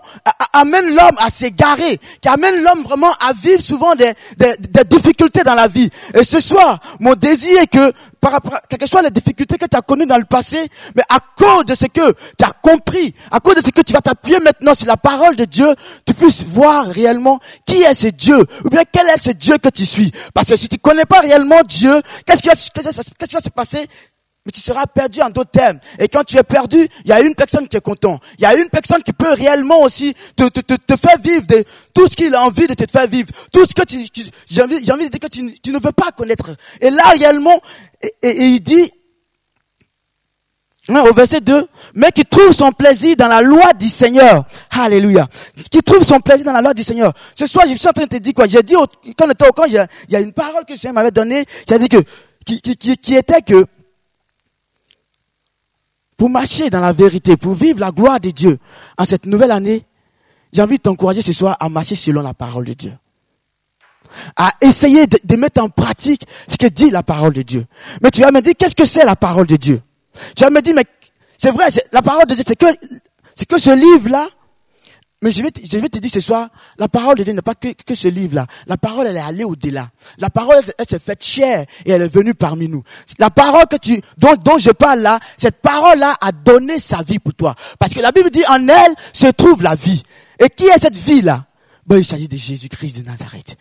amène 0.54 0.94
l'homme 0.94 1.18
à 1.18 1.32
s'égarer, 1.32 2.00
qui 2.22 2.30
amène 2.30 2.62
l'homme 2.64 2.84
vraiment 2.84 3.12
à 3.20 3.34
vivre 3.34 3.62
souvent 3.62 3.96
des, 3.96 4.14
des, 4.38 4.54
des 4.60 4.84
difficultés 4.84 5.44
dans 5.44 5.56
la 5.56 5.68
vie. 5.68 5.90
Et 6.14 6.24
ce 6.24 6.40
soir, 6.40 6.80
mon 7.00 7.16
désir 7.16 7.60
est 7.62 7.68
que 7.68 7.92
par 8.22 8.34
rapport 8.34 8.54
à, 8.54 8.60
quelles 8.70 8.78
que 8.78 8.88
soient 8.88 9.02
les 9.02 9.10
difficultés 9.10 9.58
que 9.58 9.66
tu 9.66 9.76
as 9.76 9.82
connues 9.82 10.06
dans 10.06 10.18
le 10.18 10.26
passé, 10.26 10.70
mais 10.96 11.02
à 11.10 11.20
cause 11.36 11.66
de 11.66 11.74
ce 11.74 11.86
que 11.86 12.12
tu 12.38 12.46
as 12.46 12.52
compris, 12.62 13.16
à 13.32 13.40
cause 13.40 13.56
de 13.56 13.62
ce 13.62 13.72
que 13.72 13.82
tu 13.82 13.94
vas 13.94 14.02
t'appuyer 14.02 14.40
maintenant 14.40 14.76
sur 14.76 14.86
la 14.86 14.98
parole 14.98 15.36
de 15.36 15.46
Dieu, 15.46 15.74
tu 16.06 16.14
puisses 16.14 16.46
voir 16.46 16.86
réellement 16.86 17.40
qui 17.66 17.82
est 17.82 17.94
ce 17.96 18.08
Dieu, 18.08 18.46
ou 18.64 18.70
bien 18.70 18.84
quel 18.92 19.08
est 19.08 19.22
ce 19.22 19.32
Dieu 19.32 19.58
que 19.58 19.70
tu 19.70 19.86
suis? 19.86 20.12
Parce 20.34 20.48
que 20.48 20.56
si 20.56 20.70
tu 20.70 20.78
connais 20.78 21.06
pas 21.06 21.20
réellement 21.22 21.62
Dieu, 21.68 22.02
qu'est-ce 22.26 22.42
qui 22.42 22.50
qu'est-ce 22.50 23.28
qui 23.28 23.36
va 23.36 23.42
se 23.42 23.50
passer? 23.50 23.88
Mais 24.46 24.52
tu 24.52 24.60
seras 24.60 24.88
perdu 24.88 25.22
en 25.22 25.30
d'autres 25.30 25.52
termes. 25.52 25.80
Et 26.00 26.08
quand 26.08 26.24
tu 26.24 26.36
es 26.36 26.44
perdu, 26.44 26.88
il 27.06 27.10
y 27.10 27.14
a 27.14 27.22
une 27.22 27.36
personne 27.36 27.68
qui 27.68 27.78
est 27.78 27.82
content. 27.82 28.20
Il 28.40 28.44
y 28.44 28.46
a 28.46 28.56
une 28.56 28.70
personne 28.70 29.04
qui 29.04 29.14
peut 29.14 29.34
réellement 29.34 29.82
aussi 29.82 30.16
te, 30.36 30.48
te, 30.50 30.62
te, 30.62 30.74
te 30.74 30.96
faire 30.96 31.20
vivre 31.24 31.46
de, 31.46 31.64
tout 31.94 32.08
ce 32.08 32.16
qu'il 32.16 32.34
a 32.34 32.42
envie 32.42 32.66
de 32.66 32.74
te 32.74 32.92
faire 32.92 33.06
vivre. 33.06 33.30
Tout 33.52 33.64
ce 33.66 33.76
que 33.76 33.84
tu, 33.84 34.00
j'ai 34.50 34.64
envie, 34.64 34.84
j'ai 34.84 34.92
envie 34.92 35.06
de 35.06 35.10
dire 35.12 35.20
que 35.20 35.28
tu, 35.28 35.54
tu, 35.62 35.72
ne 35.72 35.80
veux 35.80 35.92
pas 35.92 36.12
connaître. 36.12 36.56
Et 36.80 36.90
là, 36.90 37.04
réellement, 37.10 37.62
et, 38.02 38.30
et, 38.30 38.46
il 38.48 38.62
dit, 38.62 38.92
au 40.90 41.14
verset 41.14 41.42
2, 41.42 41.68
mais 41.96 42.12
qui 42.12 42.26
trouve 42.26 42.52
son 42.52 42.72
plaisir 42.72 43.16
dans 43.16 43.28
la 43.28 43.42
loi 43.42 43.74
du 43.74 43.88
Seigneur. 43.88 44.46
Alléluia. 44.72 45.28
Qui 45.70 45.82
trouve 45.82 46.04
son 46.04 46.20
plaisir 46.20 46.46
dans 46.46 46.54
la 46.54 46.62
loi 46.62 46.74
du 46.74 46.84
Seigneur. 46.84 47.14
Ce 47.36 47.46
soir, 47.46 47.66
je 47.68 47.76
suis 47.76 47.88
en 47.88 47.92
train 47.92 48.04
de 48.04 48.10
te 48.10 48.18
dire 48.18 48.34
quoi? 48.34 48.48
J'ai 48.48 48.64
dit, 48.64 48.74
quand 48.74 49.28
on 49.28 49.30
était 49.30 49.48
au 49.48 49.52
camp, 49.52 49.66
il 49.66 49.74
y 50.10 50.16
a 50.16 50.20
une 50.20 50.34
parole 50.34 50.66
que 50.66 50.76
je 50.76 50.88
m'avait 50.90 51.12
donnée. 51.12 51.46
J'ai 51.70 51.78
dit 51.78 51.88
que, 51.88 51.98
qui, 52.46 52.62
qui, 52.62 52.76
qui, 52.76 52.98
qui 52.98 53.16
était 53.16 53.42
que, 53.42 53.66
pour 56.18 56.30
marcher 56.30 56.70
dans 56.70 56.82
la 56.82 56.92
vérité, 56.92 57.38
pour 57.38 57.54
vivre 57.54 57.80
la 57.80 57.92
gloire 57.92 58.20
de 58.20 58.30
Dieu 58.30 58.60
en 58.98 59.06
cette 59.06 59.26
nouvelle 59.26 59.52
année, 59.52 59.86
j'ai 60.54 60.62
envie 60.62 60.78
de 60.78 60.82
t'encourager 60.82 61.22
ce 61.22 61.34
soir 61.34 61.58
à 61.60 61.70
marcher 61.70 61.96
selon 61.96 62.22
la 62.22 62.34
parole 62.34 62.66
de 62.66 62.74
Dieu. 62.74 62.94
À 64.36 64.52
essayer 64.62 65.08
de, 65.08 65.36
mettre 65.36 65.64
en 65.64 65.70
pratique 65.70 66.26
ce 66.48 66.58
que 66.58 66.68
dit 66.68 66.92
la 66.92 67.02
parole 67.02 67.34
de 67.34 67.44
Dieu. 67.44 67.66
Mais 68.04 68.12
tu 68.12 68.22
vas 68.22 68.32
me 68.32 68.42
dire, 68.42 68.54
qu'est-ce 68.58 68.76
que 68.76 68.86
c'est 68.86 69.06
la 69.06 69.16
parole 69.16 69.48
de 69.48 69.56
Dieu? 69.56 69.82
Tu 70.36 70.44
vas 70.44 70.50
me 70.50 70.62
dire, 70.62 70.76
mais 70.76 70.86
c'est 71.38 71.52
vrai, 71.52 71.66
la 71.92 72.02
parole 72.02 72.26
de 72.26 72.36
Dieu, 72.36 72.44
c'est 72.46 72.56
que, 72.56 72.68
c'est 73.36 73.48
que 73.48 73.58
ce 73.58 73.76
livre-là, 73.76 74.28
mais 75.24 75.30
je 75.30 75.44
vais, 75.44 75.52
te, 75.52 76.00
dire 76.00 76.12
ce 76.12 76.20
soir, 76.20 76.50
la 76.80 76.88
parole 76.88 77.16
de 77.16 77.24
Dieu 77.24 77.34
n'est 77.34 77.44
pas 77.44 77.54
que, 77.54 77.68
que 77.86 77.94
ce 77.94 78.08
livre-là. 78.08 78.48
La 78.66 78.76
parole, 78.76 79.06
elle 79.06 79.18
est 79.18 79.22
allée 79.22 79.44
au-delà. 79.44 79.90
La 80.18 80.32
parole, 80.32 80.64
elle, 80.80 80.86
s'est 80.90 80.98
faite 80.98 81.24
chère 81.24 81.66
et 81.86 81.92
elle 81.92 82.02
est 82.02 82.08
venue 82.08 82.34
parmi 82.34 82.68
nous. 82.68 82.82
La 83.20 83.30
parole 83.30 83.68
que 83.70 83.76
tu, 83.76 84.02
dont, 84.18 84.34
dont 84.34 84.58
je 84.58 84.72
parle 84.72 85.02
là, 85.02 85.20
cette 85.38 85.62
parole-là 85.62 86.16
a 86.20 86.32
donné 86.32 86.80
sa 86.80 87.04
vie 87.04 87.20
pour 87.20 87.36
toi. 87.36 87.54
Parce 87.78 87.94
que 87.94 88.00
la 88.00 88.12
Bible 88.12 88.32
dit, 88.32 88.44
en 88.48 88.68
elle 88.68 88.96
se 89.14 89.28
trouve 89.28 89.62
la 89.62 89.76
vie. 89.76 90.02
Et 90.40 90.50
qui 90.50 90.66
est 90.66 90.82
cette 90.82 90.98
vie-là? 90.98 91.46
Ben, 91.92 91.98
il 91.98 92.06
s'agit 92.06 92.30
de 92.30 92.38
Jésus-Christ 92.38 93.02
de 93.02 93.06
Nazareth. 93.06 93.58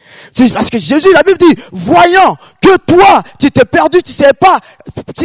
Parce 0.54 0.70
que 0.70 0.78
Jésus, 0.78 1.08
la 1.12 1.24
Bible 1.24 1.38
dit, 1.38 1.62
voyant 1.72 2.36
que 2.60 2.76
toi, 2.76 3.24
tu 3.40 3.50
t'es 3.50 3.64
perdu, 3.64 4.00
tu 4.04 4.12
sais 4.12 4.32
pas, 4.34 4.60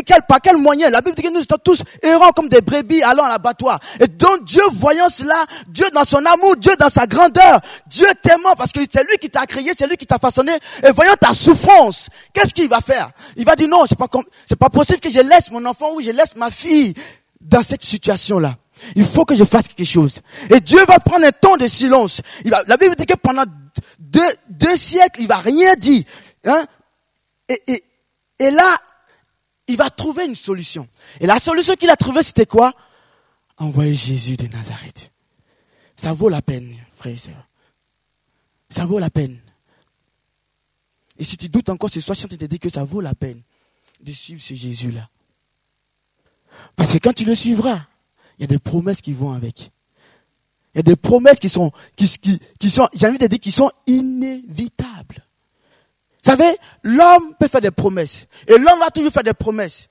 quel, 0.04 0.24
par 0.28 0.42
quel 0.42 0.58
moyen. 0.58 0.90
La 0.90 1.02
Bible 1.02 1.16
dit 1.16 1.22
que 1.22 1.32
nous 1.32 1.42
sommes 1.42 1.60
tous 1.64 1.84
errants 2.02 2.32
comme 2.32 2.50
des 2.50 2.62
brebis 2.62 3.04
allant 3.04 3.26
à 3.26 3.30
l'abattoir. 3.30 3.80
Et 4.00 4.08
donc 4.08 4.46
Dieu, 4.46 4.64
voyant 4.74 5.08
cela, 5.08 5.36
Dieu 5.68 5.86
dans 5.94 6.04
son 6.04 6.26
amour, 6.26 6.56
Dieu 6.58 6.76
dans 6.80 6.90
sa 6.90 7.06
grandeur, 7.06 7.60
Dieu 7.86 8.08
t'aimant 8.24 8.56
parce 8.58 8.72
que 8.72 8.80
c'est 8.92 9.08
lui 9.08 9.18
qui 9.22 9.30
t'a 9.30 9.46
créé, 9.46 9.72
c'est 9.78 9.88
lui 9.88 9.98
qui 9.98 10.08
t'a 10.08 10.18
façonné. 10.18 10.54
Et 10.84 10.92
voyant 10.92 11.14
ta 11.14 11.32
souffrance, 11.32 12.08
qu'est-ce 12.34 12.56
qu'il 12.56 12.70
va 12.70 12.82
faire? 12.82 13.12
Il 13.38 13.46
va 13.46 13.56
dire 13.56 13.68
non, 13.68 13.86
c'est 13.88 14.00
pas 14.00 14.08
pas 14.08 14.70
possible 14.70 15.00
que 15.00 15.12
je 15.12 15.20
laisse 15.20 15.52
mon 15.52 15.64
enfant 15.68 15.94
ou 15.94 16.02
je 16.02 16.10
laisse 16.10 16.36
ma 16.36 16.50
fille 16.50 16.96
dans 17.40 17.62
cette 17.62 17.84
situation-là. 17.84 18.56
Il 18.96 19.06
faut 19.06 19.26
que 19.26 19.36
je 19.36 19.44
fasse 19.44 19.68
quelque 19.68 19.88
chose. 19.88 20.22
Et 20.50 20.60
Dieu 20.60 20.84
va 20.86 21.00
prendre 21.00 21.26
un 21.26 21.32
temps 21.32 21.58
de 21.58 21.68
silence. 21.68 22.22
La 22.68 22.78
Bible 22.78 22.96
dit 22.96 23.06
que 23.06 23.16
pendant 23.16 23.44
deux, 24.00 24.76
siècles, 24.76 25.22
il 25.22 25.28
va 25.28 25.38
rien 25.38 25.76
dire. 25.76 26.04
Hein? 26.46 26.66
Et 27.48 28.52
là, 28.52 28.78
il 29.68 29.78
va 29.78 29.90
trouver 29.90 30.26
une 30.26 30.36
solution. 30.36 30.88
Et 31.20 31.28
la 31.28 31.40
solution 31.40 31.76
qu'il 31.76 31.90
a 31.90 31.96
trouvée, 31.96 32.24
c'était 32.24 32.46
quoi? 32.46 32.74
Envoyer 33.58 33.94
Jésus 33.94 34.38
de 34.38 34.48
Nazareth. 34.48 35.12
Ça 35.96 36.14
vaut 36.14 36.30
la 36.30 36.42
peine, 36.42 36.74
frères 36.96 37.14
et 37.14 37.18
sœurs. 37.18 37.48
Ça 38.70 38.86
vaut 38.86 39.00
la 39.00 39.10
peine. 39.10 39.40
Et 41.18 41.24
si 41.24 41.38
tu 41.38 41.48
doutes 41.48 41.70
encore 41.70 41.90
ce 41.90 42.02
soir, 42.02 42.18
je 42.20 42.28
te 42.28 42.46
dis 42.46 42.60
que 42.60 42.70
ça 42.70 42.84
vaut 42.84 43.00
la 43.00 43.16
peine 43.16 43.42
de 44.02 44.12
suivre 44.12 44.42
ce 44.42 44.54
Jésus-là. 44.54 45.10
Parce 46.76 46.92
que 46.92 46.98
quand 46.98 47.14
tu 47.14 47.26
le 47.26 47.36
suivras, 47.36 47.86
il 48.38 48.42
y 48.42 48.44
a 48.44 48.48
des 48.48 48.60
promesses 48.60 49.02
qui 49.02 49.14
vont 49.14 49.32
avec. 49.32 49.72
Il 50.74 50.78
y 50.78 50.80
a 50.80 50.84
des 50.84 50.96
promesses 50.96 51.40
qui 51.40 51.48
sont, 51.48 51.72
qui, 51.96 52.08
sont, 52.70 52.88
j'ai 52.94 53.08
envie 53.08 53.18
de 53.18 53.28
dire, 53.28 53.40
qui 53.40 53.52
sont 53.52 53.72
inévitables. 53.88 55.26
Vous 56.24 56.32
savez, 56.32 56.58
l'homme 56.84 57.36
peut 57.40 57.48
faire 57.48 57.62
des 57.62 57.72
promesses. 57.72 58.28
Et 58.48 58.58
l'homme 58.58 58.80
va 58.80 58.90
toujours 58.90 59.12
faire 59.12 59.24
des 59.24 59.34
promesses. 59.34 59.88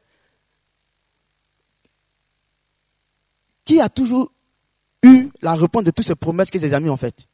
Qui 3.64 3.80
a 3.80 3.88
toujours 3.88 4.30
eu 5.02 5.30
la 5.40 5.54
réponse 5.54 5.84
de 5.84 5.90
toutes 5.90 6.04
ces 6.04 6.14
promesses 6.14 6.50
que 6.50 6.58
ses 6.58 6.74
amis 6.74 6.90
ont 6.90 6.98
faites? 6.98 7.26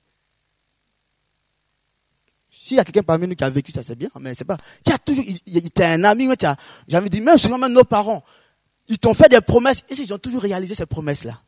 S'il 2.50 2.76
y 2.76 2.81
a 2.81 2.85
quelqu'un 2.85 3.02
parmi 3.02 3.26
nous 3.26 3.35
qui 3.35 3.43
a 3.43 3.50
vécu 3.50 3.73
ça, 3.73 3.83
c'est 3.83 3.97
bien, 3.97 4.11
mais 4.21 4.35
c'est 4.35 4.45
pas. 4.45 4.59
Toujours, 5.05 5.25
il, 5.25 5.71
un 5.79 6.05
ami, 6.05 6.29
j'ai 6.87 6.97
envie 6.97 7.11
de 7.11 7.17
dire, 7.17 7.25
même 7.25 7.38
souvent 7.38 7.59
même 7.59 7.73
nos 7.73 7.85
parents, 7.85 8.23
ils 8.90 8.99
t'ont 8.99 9.14
fait 9.14 9.28
des 9.28 9.40
promesses, 9.40 9.85
et 9.88 9.94
ils 9.94 10.12
ont 10.12 10.18
toujours 10.18 10.42
réalisé 10.42 10.75
ces 10.75 10.85
promesses-là. 10.85 11.40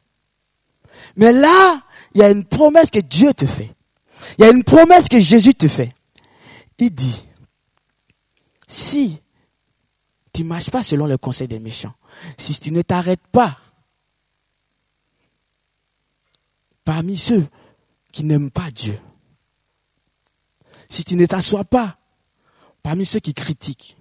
Mais 1.16 1.32
là, 1.32 1.82
il 2.14 2.20
y 2.20 2.24
a 2.24 2.30
une 2.30 2.44
promesse 2.44 2.88
que 2.88 3.00
Dieu 3.00 3.34
te 3.34 3.46
fait. 3.46 3.74
Il 4.38 4.44
y 4.44 4.48
a 4.48 4.50
une 4.52 4.62
promesse 4.62 5.08
que 5.08 5.18
Jésus 5.18 5.52
te 5.52 5.66
fait. 5.66 5.92
Il 6.78 6.94
dit, 6.94 7.24
si 8.68 9.20
tu 10.32 10.44
ne 10.44 10.48
marches 10.48 10.70
pas 10.70 10.84
selon 10.84 11.06
le 11.06 11.18
conseil 11.18 11.48
des 11.48 11.58
méchants, 11.58 11.94
si 12.38 12.58
tu 12.58 12.70
ne 12.70 12.80
t'arrêtes 12.80 13.26
pas 13.32 13.58
parmi 16.84 17.16
ceux 17.16 17.46
qui 18.12 18.22
n'aiment 18.22 18.52
pas 18.52 18.70
Dieu, 18.70 18.98
si 20.88 21.04
tu 21.04 21.16
ne 21.16 21.26
t'assois 21.26 21.64
pas 21.64 21.98
parmi 22.84 23.04
ceux 23.04 23.20
qui 23.20 23.34
critiquent, 23.34 23.96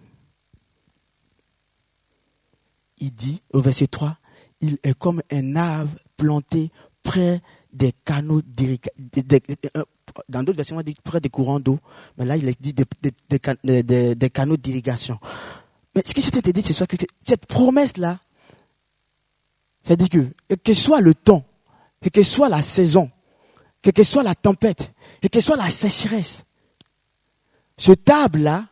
il 3.02 3.12
dit 3.12 3.42
au 3.52 3.62
verset 3.62 3.88
3, 3.88 4.18
il 4.62 4.78
est 4.84 4.98
comme 4.98 5.22
un 5.32 5.56
arbre 5.56 5.92
planté 6.16 6.72
près 7.04 7.42
des 7.74 7.94
canaux 8.06 8.42
euh, 8.42 9.84
dans 10.30 10.44
d'autres 10.44 10.58
versions, 10.58 10.78
on 10.78 10.82
dit 10.82 10.96
près 11.04 11.22
des 11.22 11.30
courants 11.30 11.60
d'eau, 11.60 11.80
mais 12.18 12.26
là, 12.26 12.38
il 12.38 12.48
est 12.48 12.62
dit 12.62 12.74
des, 12.74 14.30
canaux 14.30 14.58
d'irrigation. 14.58 15.20
Mais 15.96 16.04
ce 16.06 16.14
que 16.14 16.22
je 16.22 16.30
dit, 16.30 16.62
c'est 16.62 16.88
que 16.88 17.06
cette 17.26 17.46
promesse-là, 17.46 18.20
c'est-à-dire 19.84 20.10
que, 20.10 20.56
que 20.56 20.74
soit 20.74 21.02
le 21.02 21.14
temps, 21.14 21.46
quelle 22.02 22.12
que 22.12 22.24
soit 22.24 22.50
la 22.50 22.62
saison, 22.62 23.10
quelle 23.82 23.94
que 23.94 24.04
soit 24.04 24.24
la 24.24 24.36
tempête, 24.36 24.94
quelle 25.22 25.32
que 25.32 25.42
soit 25.42 25.56
la 25.56 25.70
sécheresse, 25.70 26.44
ce 27.78 27.94
table-là, 27.94 28.68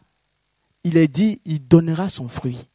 il 0.84 0.98
est 0.98 1.08
dit, 1.08 1.42
il 1.46 1.68
donnera 1.68 2.10
son 2.10 2.28
fruit. 2.28 2.69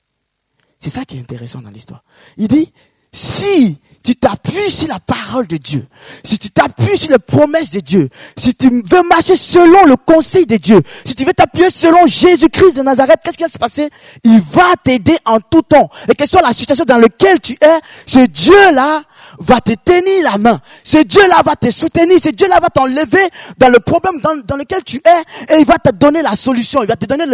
C'est 0.85 0.91
ça 0.91 1.07
qui 1.07 1.17
est 1.17 1.21
intéressant 1.21 1.63
dans 1.63 1.71
l'histoire. 1.71 2.05
Il 2.37 2.47
dit, 2.47 2.71
si 3.11 3.79
tu 4.03 4.17
t'appuies 4.17 4.69
sur 4.69 4.89
la 4.89 5.01
parole 5.01 5.47
de 5.47 5.57
Dieu, 5.57 5.87
si 6.23 6.39
tu 6.39 6.51
t'appuies 6.51 6.99
sur 6.99 7.11
les 7.11 7.19
promesses 7.19 7.71
de 7.71 7.81
Dieu, 7.81 8.11
si 8.37 8.55
tu 8.55 8.69
veux 8.69 9.03
marcher 9.09 9.35
selon 9.35 9.87
le 9.87 9.97
conseil 9.97 10.45
de 10.45 10.59
Dieu, 10.59 10.83
si 11.07 11.15
tu 11.15 11.25
veux 11.25 11.33
t'appuyer 11.33 11.71
selon 11.71 12.07
Jésus-Christ 12.07 12.77
de 12.77 12.83
Nazareth, 12.83 13.21
qu'est-ce 13.25 13.39
qui 13.39 13.45
va 13.45 13.49
se 13.49 13.57
passer? 13.57 13.89
Il 14.25 14.43
va 14.43 14.75
t'aider 14.85 15.17
en 15.25 15.41
tout 15.41 15.63
temps. 15.63 15.89
Et 16.07 16.15
quelle 16.15 16.29
soit 16.29 16.43
la 16.43 16.53
situation 16.53 16.85
dans 16.85 16.99
laquelle 16.99 17.41
tu 17.41 17.57
es, 17.63 17.79
ce 18.05 18.27
Dieu-là 18.27 19.05
va 19.39 19.63
te 19.63 19.73
tenir 19.73 20.23
la 20.23 20.37
main. 20.37 20.61
Ce 20.83 20.99
Dieu-là 20.99 21.41
va 21.47 21.57
te 21.57 21.71
soutenir. 21.71 22.19
Ce 22.23 22.29
Dieu-là 22.29 22.61
va 22.61 22.69
t'enlever 22.69 23.27
dans 23.57 23.71
le 23.71 23.81
problème 23.81 24.21
dans, 24.21 24.57
lequel 24.57 24.85
tu 24.85 24.99
es 24.99 25.55
et 25.55 25.61
il 25.61 25.65
va 25.65 25.79
te 25.79 25.95
donner 25.95 26.21
la 26.21 26.37
solution. 26.37 26.83
Il 26.83 26.89
va 26.89 26.97
te 26.97 27.07
donner 27.07 27.25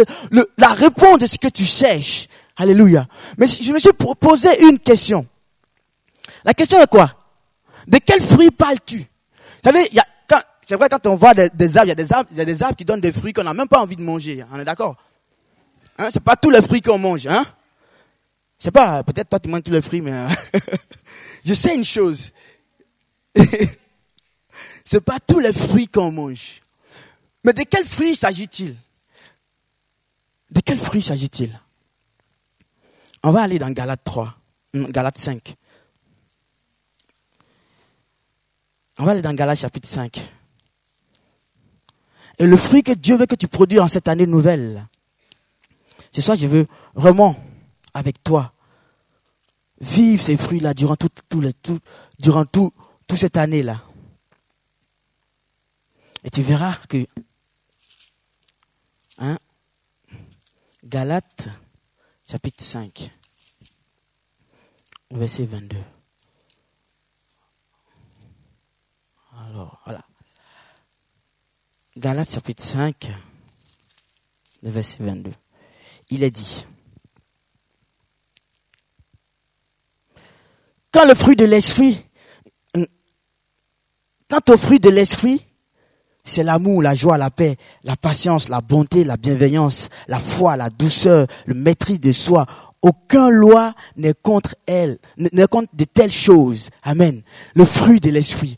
la 0.57 0.69
réponse 0.69 1.19
de 1.19 1.27
ce 1.27 1.37
que 1.37 1.49
tu 1.49 1.65
cherches. 1.65 2.29
Alléluia. 2.61 3.07
Mais 3.39 3.47
je 3.47 3.71
me 3.73 3.79
suis 3.79 3.89
posé 4.19 4.49
une 4.63 4.77
question. 4.77 5.25
La 6.45 6.53
question 6.53 6.79
est 6.79 6.87
quoi? 6.87 7.11
De 7.87 7.97
quel 7.97 8.21
fruit 8.21 8.51
parles-tu? 8.51 8.99
Vous 8.99 9.05
savez, 9.63 9.89
c'est 10.67 10.75
vrai 10.75 10.87
quand 10.87 11.07
on 11.07 11.15
voit 11.15 11.33
des, 11.33 11.77
arbres, 11.77 11.87
il 11.87 11.89
y 11.89 11.91
a 11.91 11.95
des 11.95 12.13
arbres, 12.13 12.29
il 12.31 12.37
y 12.37 12.41
a 12.41 12.45
des 12.45 12.61
arbres 12.61 12.75
qui 12.75 12.85
donnent 12.85 13.01
des 13.01 13.11
fruits 13.11 13.33
qu'on 13.33 13.43
n'a 13.43 13.55
même 13.55 13.67
pas 13.67 13.81
envie 13.81 13.95
de 13.95 14.03
manger. 14.03 14.45
On 14.53 14.59
est 14.59 14.63
d'accord? 14.63 14.95
Hein, 15.97 16.09
C'est 16.13 16.23
pas 16.23 16.35
tous 16.35 16.51
les 16.51 16.61
fruits 16.61 16.81
qu'on 16.81 16.99
mange. 16.99 17.25
Hein? 17.25 17.43
C'est 18.59 18.71
pas, 18.71 19.03
peut-être 19.03 19.29
toi 19.29 19.39
tu 19.39 19.49
manges 19.49 19.63
tous 19.63 19.71
les 19.71 19.81
fruits, 19.81 20.01
mais 20.01 20.27
je 21.43 21.55
sais 21.55 21.75
une 21.75 21.83
chose. 21.83 22.31
c'est 24.85 25.01
pas 25.01 25.17
tous 25.25 25.39
les 25.39 25.51
fruits 25.51 25.87
qu'on 25.87 26.11
mange. 26.11 26.61
Mais 27.43 27.53
de 27.53 27.63
quels 27.63 27.85
fruits 27.85 28.15
s'agit-il? 28.15 28.75
De 30.51 30.61
quels 30.61 30.77
fruits 30.77 31.01
s'agit-il? 31.01 31.59
On 33.23 33.31
va 33.31 33.41
aller 33.41 33.59
dans 33.59 33.69
Galate 33.69 34.03
3, 34.03 34.35
Galate 34.73 35.17
5. 35.17 35.55
On 38.97 39.03
va 39.03 39.11
aller 39.11 39.21
dans 39.21 39.33
Galates 39.33 39.59
chapitre 39.59 39.87
5. 39.87 40.31
Et 42.39 42.47
le 42.47 42.57
fruit 42.57 42.81
que 42.81 42.93
Dieu 42.93 43.17
veut 43.17 43.27
que 43.27 43.35
tu 43.35 43.47
produis 43.47 43.79
en 43.79 43.87
cette 43.87 44.07
année 44.07 44.25
nouvelle, 44.25 44.87
c'est 46.11 46.21
ça 46.21 46.35
je 46.35 46.47
veux 46.47 46.67
vraiment, 46.95 47.35
avec 47.93 48.23
toi, 48.23 48.53
vivre 49.79 50.21
ces 50.21 50.37
fruits-là 50.37 50.73
durant 50.73 50.95
durant 52.19 52.45
tout, 52.45 52.71
toute 53.07 53.19
cette 53.19 53.37
année-là. 53.37 53.81
Et 56.23 56.29
tu 56.29 56.41
verras 56.41 56.75
que, 56.87 57.05
hein, 59.17 59.37
Galates, 60.83 61.49
chapitre 62.31 62.63
5, 62.63 63.11
verset 65.11 65.43
22. 65.43 65.75
Alors, 69.37 69.81
voilà. 69.83 70.05
Galates 71.97 72.31
chapitre 72.31 72.63
5, 72.63 73.11
verset 74.63 75.03
22. 75.03 75.33
Il 76.11 76.23
est 76.23 76.31
dit, 76.31 76.65
quand 80.91 81.05
le 81.05 81.15
fruit 81.15 81.35
de 81.35 81.43
l'esprit, 81.43 82.05
quant 84.29 84.53
au 84.53 84.55
fruit 84.55 84.79
de 84.79 84.89
l'esprit, 84.89 85.45
c'est 86.23 86.43
l'amour, 86.43 86.81
la 86.81 86.95
joie, 86.95 87.17
la 87.17 87.29
paix, 87.29 87.57
la 87.83 87.95
patience, 87.95 88.49
la 88.49 88.61
bonté, 88.61 89.03
la 89.03 89.17
bienveillance, 89.17 89.89
la 90.07 90.19
foi, 90.19 90.55
la 90.55 90.69
douceur, 90.69 91.27
le 91.45 91.53
maîtrise 91.53 91.99
de 91.99 92.11
soi. 92.11 92.45
Aucun 92.81 93.29
loi 93.29 93.73
n'est 93.95 94.15
contre 94.19 94.55
elle, 94.65 94.97
n'est 95.17 95.47
contre 95.47 95.69
de 95.73 95.83
telles 95.83 96.11
choses. 96.11 96.69
Amen. 96.83 97.21
Le 97.55 97.65
fruit 97.65 97.99
de 97.99 98.09
l'esprit. 98.09 98.57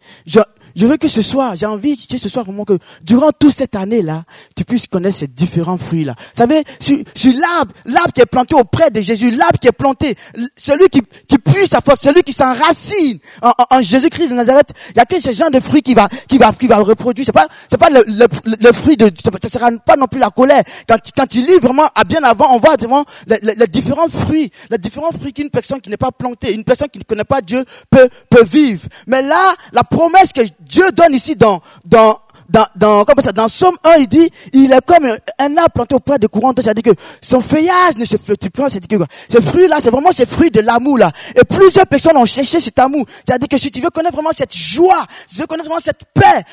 Je 0.75 0.87
veux 0.87 0.97
que 0.97 1.07
ce 1.07 1.21
soir, 1.21 1.55
j'ai 1.55 1.65
envie 1.65 1.95
que 1.95 2.17
ce 2.17 2.29
soir 2.29 2.45
vraiment 2.45 2.65
que 2.65 2.77
durant 3.03 3.31
toute 3.31 3.53
cette 3.53 3.75
année-là, 3.75 4.23
tu 4.55 4.65
puisses 4.65 4.87
connaître 4.87 5.17
ces 5.17 5.27
différents 5.27 5.77
fruits-là. 5.77 6.15
Vous 6.17 6.37
savez, 6.37 6.63
sur, 6.79 6.97
sur 7.15 7.33
l'arbre, 7.33 7.73
l'arbre 7.85 8.11
qui 8.13 8.21
est 8.21 8.25
planté 8.25 8.55
auprès 8.55 8.89
de 8.89 9.01
Jésus, 9.01 9.31
l'arbre 9.31 9.59
qui 9.59 9.67
est 9.67 9.71
planté, 9.71 10.15
celui 10.57 10.89
qui, 10.89 11.01
qui 11.27 11.37
puise 11.37 11.67
sa 11.69 11.81
force, 11.81 11.99
celui 12.01 12.23
qui 12.23 12.33
s'enracine 12.33 13.19
en, 13.41 13.53
en, 13.69 13.81
Jésus-Christ 13.81 14.29
de 14.29 14.35
Nazareth, 14.35 14.69
il 14.91 14.97
y 14.97 14.99
a 14.99 15.05
que 15.05 15.19
ce 15.19 15.31
genre 15.31 15.51
de 15.51 15.59
fruits 15.59 15.81
qui 15.81 15.93
va, 15.93 16.07
qui 16.27 16.37
va, 16.37 16.51
qui 16.53 16.67
va 16.67 16.77
reproduire. 16.77 17.25
C'est 17.25 17.31
pas, 17.31 17.47
c'est 17.69 17.77
pas 17.77 17.89
le, 17.89 18.03
le, 18.07 18.25
le, 18.59 18.71
fruit 18.71 18.97
de, 18.97 19.11
ça 19.23 19.49
sera 19.49 19.69
pas 19.85 19.95
non 19.95 20.07
plus 20.07 20.19
la 20.19 20.29
colère. 20.29 20.63
Quand, 20.87 20.97
quand 21.15 21.27
tu 21.27 21.41
lis 21.41 21.59
vraiment 21.61 21.87
à 21.95 22.03
bien 22.03 22.23
avant, 22.23 22.53
on 22.53 22.57
voit 22.57 22.77
devant 22.77 23.03
les, 23.27 23.39
les, 23.41 23.67
différents 23.67 24.09
fruits, 24.09 24.51
les 24.69 24.77
différents 24.77 25.11
fruits 25.11 25.33
qu'une 25.33 25.49
personne 25.49 25.81
qui 25.81 25.89
n'est 25.89 25.97
pas 25.97 26.11
plantée, 26.11 26.53
une 26.53 26.63
personne 26.63 26.89
qui 26.89 26.99
ne 26.99 27.03
connaît 27.03 27.23
pas 27.23 27.41
Dieu 27.41 27.63
peut, 27.89 28.09
peut 28.29 28.43
vivre. 28.43 28.87
Mais 29.07 29.21
là, 29.21 29.53
la 29.71 29.83
promesse 29.83 30.31
que 30.33 30.41
Dieu 30.67 30.85
donne 30.91 31.13
ici 31.13 31.35
dans, 31.35 31.61
dans, 31.85 32.17
dans, 32.49 32.65
dans, 32.75 33.05
comme 33.05 33.23
ça, 33.23 33.31
dans 33.31 33.47
Somme 33.47 33.75
1, 33.83 33.95
il 33.95 34.07
dit, 34.07 34.29
il 34.53 34.71
est 34.71 34.85
comme 34.85 35.05
un 35.05 35.57
arbre 35.57 35.71
planté 35.73 35.95
auprès 35.95 36.19
de 36.19 36.27
courants 36.27 36.53
C'est-à-dire 36.55 36.93
que 36.93 36.99
son 37.21 37.41
feuillage 37.41 37.95
ne 37.97 38.05
se 38.05 38.17
flotte 38.17 38.49
pas. 38.49 38.69
C'est-à-dire 38.69 38.99
que 38.99 39.05
ces 39.29 39.41
fruits-là, 39.41 39.77
c'est 39.81 39.89
vraiment 39.89 40.11
ces 40.11 40.25
fruits 40.25 40.51
de 40.51 40.61
l'amour, 40.61 40.97
là. 40.97 41.11
Et 41.35 41.43
plusieurs 41.43 41.87
personnes 41.87 42.17
ont 42.17 42.25
cherché 42.25 42.59
cet 42.59 42.79
amour. 42.79 43.05
C'est-à-dire 43.25 43.47
que 43.47 43.57
si 43.57 43.71
tu 43.71 43.81
veux 43.81 43.89
connaître 43.89 44.15
vraiment 44.15 44.33
cette 44.35 44.55
joie, 44.55 45.05
si 45.27 45.35
tu 45.35 45.41
veux 45.41 45.47
connaître 45.47 45.69
vraiment 45.69 45.83
cette 45.83 46.05
paix, 46.13 46.43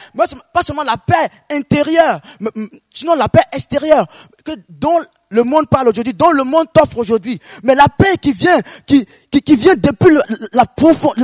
pas 0.53 0.63
seulement 0.63 0.85
la 0.85 0.97
paix 0.97 1.29
intérieure, 1.51 2.21
mais, 2.41 2.51
sinon 2.93 3.15
la 3.15 3.29
paix 3.29 3.43
extérieure, 3.53 4.07
que 4.45 4.53
dont 4.69 5.01
le 5.31 5.45
monde 5.45 5.69
parle 5.69 5.89
aujourd'hui, 5.89 6.13
dont 6.13 6.31
le 6.31 6.45
monde 6.45 6.67
t'offre 6.73 6.99
aujourd'hui, 6.99 7.39
mais 7.63 7.75
la 7.75 7.87
paix 7.89 8.15
qui 8.21 8.33
vient, 8.33 8.61
qui, 8.87 9.07
qui, 9.31 9.41
qui 9.41 9.57
vient 9.57 9.75
depuis 9.77 10.13
la, 10.53 10.65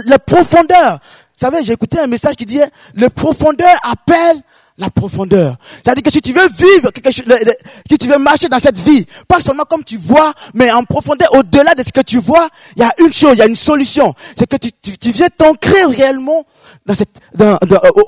la 0.08 0.18
profondeur, 0.18 0.98
vous 1.38 1.46
savez, 1.46 1.62
j'ai 1.62 1.72
écouté 1.72 1.98
un 1.98 2.06
message 2.06 2.34
qui 2.36 2.46
disait, 2.46 2.70
le 2.94 3.10
profondeur 3.10 3.74
appelle 3.82 4.40
la 4.78 4.90
profondeur. 4.90 5.56
C'est-à-dire 5.82 6.02
que 6.02 6.10
si 6.10 6.20
tu 6.20 6.32
veux 6.32 6.48
vivre 6.48 6.90
chose, 7.10 7.24
si 7.90 7.98
tu 7.98 8.06
veux 8.08 8.18
marcher 8.18 8.48
dans 8.48 8.58
cette 8.58 8.78
vie, 8.78 9.06
pas 9.26 9.40
seulement 9.40 9.64
comme 9.64 9.84
tu 9.84 9.96
vois, 9.96 10.32
mais 10.54 10.70
en 10.72 10.82
profondeur, 10.84 11.28
au-delà 11.34 11.74
de 11.74 11.82
ce 11.82 11.92
que 11.92 12.00
tu 12.00 12.18
vois, 12.18 12.48
il 12.76 12.82
y 12.82 12.84
a 12.84 12.92
une 12.98 13.12
chose, 13.12 13.32
il 13.34 13.38
y 13.38 13.42
a 13.42 13.46
une 13.46 13.56
solution. 13.56 14.14
C'est 14.36 14.46
que 14.46 14.56
tu, 14.56 14.70
tu, 14.82 14.96
tu 14.98 15.10
viens 15.10 15.28
t'ancrer 15.28 15.84
réellement 15.84 16.44
dans 16.86 16.94
cette, 16.94 17.10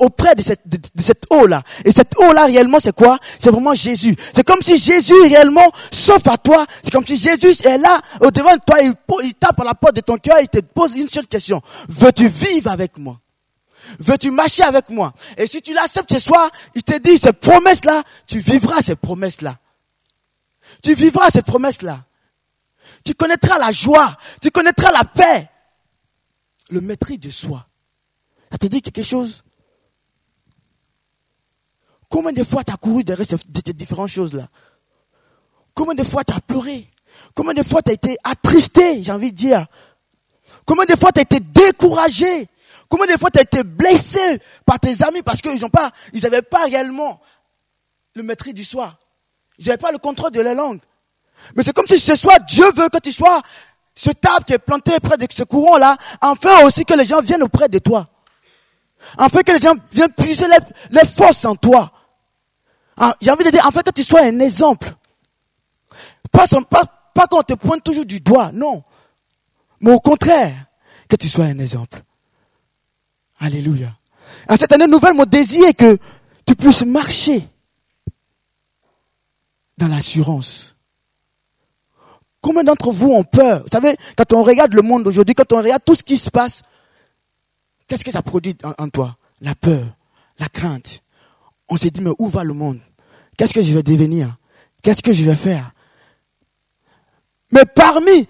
auprès 0.01 0.35
de 0.37 0.43
cette, 0.43 0.61
de, 0.67 0.79
eau-là. 1.31 1.63
Et 1.85 1.93
cette 1.93 2.17
eau-là, 2.17 2.47
réellement, 2.47 2.79
c'est 2.81 2.95
quoi? 2.95 3.19
C'est 3.39 3.51
vraiment 3.51 3.75
Jésus. 3.75 4.15
C'est 4.35 4.47
comme 4.47 4.63
si 4.63 4.79
Jésus, 4.79 5.21
réellement, 5.23 5.71
sauf 5.91 6.27
à 6.29 6.39
toi, 6.39 6.65
c'est 6.83 6.93
comme 6.93 7.07
si 7.07 7.19
Jésus 7.19 7.55
est 7.65 7.79
là, 7.79 8.01
au 8.21 8.31
devant 8.31 8.55
de 8.55 8.61
toi, 8.65 8.81
il, 8.81 8.95
il 9.25 9.35
tape 9.35 9.61
à 9.61 9.65
la 9.65 9.75
porte 9.75 9.97
de 9.97 10.01
ton 10.01 10.17
cœur, 10.17 10.39
il 10.41 10.49
te 10.49 10.61
pose 10.61 10.95
une 10.95 11.09
seule 11.09 11.27
question. 11.27 11.61
Veux-tu 11.89 12.29
vivre 12.29 12.71
avec 12.71 12.97
moi? 12.99 13.19
Veux-tu 13.99 14.31
marcher 14.31 14.63
avec 14.63 14.91
moi? 14.91 15.13
Et 15.37 15.47
si 15.47 15.61
tu 15.61 15.75
l'acceptes 15.75 16.13
ce 16.13 16.21
soir, 16.21 16.51
il 16.75 16.83
te 16.83 16.97
dit, 16.99 17.19
ces 17.19 17.33
promesses-là, 17.33 18.03
tu 18.27 18.39
vivras 18.39 18.81
ces 18.83 18.97
promesses-là. 18.97 19.57
Tu 20.83 20.95
vivras 20.95 21.31
ces 21.31 21.43
promesses-là. 21.43 21.99
Tu 23.05 23.15
connaîtras 23.15 23.59
la 23.59 23.73
joie, 23.73 24.17
tu 24.41 24.51
connaîtras 24.51 24.93
la 24.93 25.05
paix, 25.05 25.49
le 26.71 26.81
maîtrise 26.81 27.21
de 27.21 27.31
soi. 27.31 27.68
Ça 28.51 28.59
te 28.59 28.67
dit 28.67 28.83
quelque 28.83 29.03
chose? 29.03 29.45
Combien 32.09 32.33
de 32.33 32.45
fois 32.45 32.65
tu 32.65 32.73
as 32.73 32.77
couru 32.77 33.05
derrière 33.05 33.27
ces 33.29 33.73
différentes 33.73 34.09
choses-là? 34.09 34.49
Combien 35.75 35.95
de 35.95 36.05
fois 36.05 36.25
tu 36.25 36.33
as 36.33 36.41
pleuré? 36.41 36.91
Combien 37.35 37.55
de 37.55 37.63
fois 37.63 37.83
tu 37.83 37.91
as 37.91 37.95
été 37.95 38.17
attristé, 38.25 39.03
j'ai 39.03 39.13
envie 39.13 39.33
de 39.33 39.37
dire, 39.37 39.67
Combien 40.69 40.85
de 40.85 40.97
fois 40.97 41.13
tu 41.13 41.21
as 41.21 41.23
été 41.23 41.41
découragé? 41.41 42.47
Combien 42.91 43.07
de 43.07 43.19
fois 43.19 43.31
tu 43.31 43.39
as 43.39 43.43
été 43.43 43.65
blessé 43.65 44.21
par 44.67 44.79
tes 44.79 45.03
amis 45.03 45.23
parce 45.23 45.41
qu'ils 45.41 45.61
n'avaient 45.61 46.43
pas, 46.43 46.59
pas 46.59 46.65
réellement 46.65 47.21
le 48.15 48.23
maîtrise 48.23 48.53
du 48.53 48.65
soir. 48.65 48.99
Ils 49.59 49.67
n'avaient 49.67 49.79
pas 49.79 49.93
le 49.93 49.99
contrôle 49.99 50.31
de 50.31 50.43
la 50.43 50.53
langue? 50.53 50.81
Mais 51.57 51.63
c'est 51.63 51.73
comme 51.73 51.87
si 51.87 51.99
ce 51.99 52.17
soir, 52.17 52.39
Dieu 52.47 52.67
veut 52.73 52.91
que 52.91 52.99
tu 52.99 53.13
sois 53.13 53.41
ce 53.95 54.11
table 54.11 54.45
qui 54.45 54.53
est 54.53 54.59
planté 54.59 55.01
près 55.01 55.17
de 55.17 55.27
ce 55.35 55.43
courant-là, 55.43 55.97
enfin 56.21 56.65
aussi 56.67 56.85
que 56.85 56.95
les 56.95 57.07
gens 57.07 57.21
viennent 57.21 57.43
auprès 57.43 57.71
de 57.71 57.79
toi. 57.79 58.07
Enfin 59.17 59.43
que 59.43 59.53
les 59.53 59.61
gens 59.61 59.75
viennent 59.91 60.13
puiser 60.13 60.47
les, 60.91 61.05
forces 61.05 61.45
en 61.45 61.57
toi. 61.57 61.93
Ah, 62.97 63.15
j'ai 63.21 63.31
envie 63.31 63.45
de 63.45 63.51
dire, 63.51 63.65
en 63.67 63.71
fait, 63.71 63.85
que 63.85 63.91
tu 63.91 64.03
sois 64.03 64.23
un 64.23 64.41
exemple. 64.41 64.91
Pas, 66.33 66.47
pas, 66.69 66.85
pas 67.15 67.27
qu'on 67.27 67.43
te 67.43 67.55
pointe 67.55 67.83
toujours 67.85 68.05
du 68.05 68.21
doigt, 68.21 68.51
non. 68.53 68.83
Mais 69.81 69.93
au 69.93 70.01
contraire, 70.01 70.53
que 71.09 71.17
tu 71.17 71.29
sois 71.29 71.45
un 71.45 71.59
exemple. 71.59 72.03
Alléluia. 73.41 73.97
À 74.47 74.57
cette 74.57 74.73
année 74.73 74.87
nouvelle, 74.87 75.15
mon 75.15 75.25
désir 75.25 75.67
est 75.67 75.75
que 75.75 75.99
tu 76.45 76.55
puisses 76.55 76.85
marcher 76.85 77.47
dans 79.77 79.89
l'assurance. 79.89 80.77
Combien 82.41 82.65
d'entre 82.65 82.91
vous 82.91 83.13
ont 83.13 83.25
peur? 83.25 83.61
Vous 83.63 83.69
savez, 83.73 83.97
quand 84.17 84.33
on 84.33 84.43
regarde 84.43 84.75
le 84.75 84.83
monde 84.83 85.07
aujourd'hui, 85.07 85.35
quand 85.35 85.53
on 85.53 85.59
regarde 85.59 85.83
tout 85.85 85.95
ce 85.95 86.03
qui 86.03 86.17
se 86.17 86.31
passe, 86.31 86.63
qu'est-ce 87.89 88.05
que 88.05 88.13
ça 88.13 88.23
produit 88.23 88.57
en, 88.79 88.89
toi? 88.89 89.17
La 89.41 89.55
peur, 89.55 89.97
la 90.39 90.49
crainte. 90.49 91.03
On 91.69 91.77
s'est 91.77 91.91
dit, 91.91 92.01
mais 92.01 92.13
où 92.19 92.29
va 92.29 92.45
le 92.45 92.55
monde? 92.55 92.81
Qu'est-ce 93.37 93.55
que 93.55 93.63
je 93.63 93.73
vais 93.73 93.83
devenir? 93.83 94.37
Qu'est-ce 94.83 95.03
que 95.03 95.13
je 95.13 95.25
vais 95.25 95.35
faire? 95.35 95.73
Mais 97.51 97.65
parmi, 97.65 98.29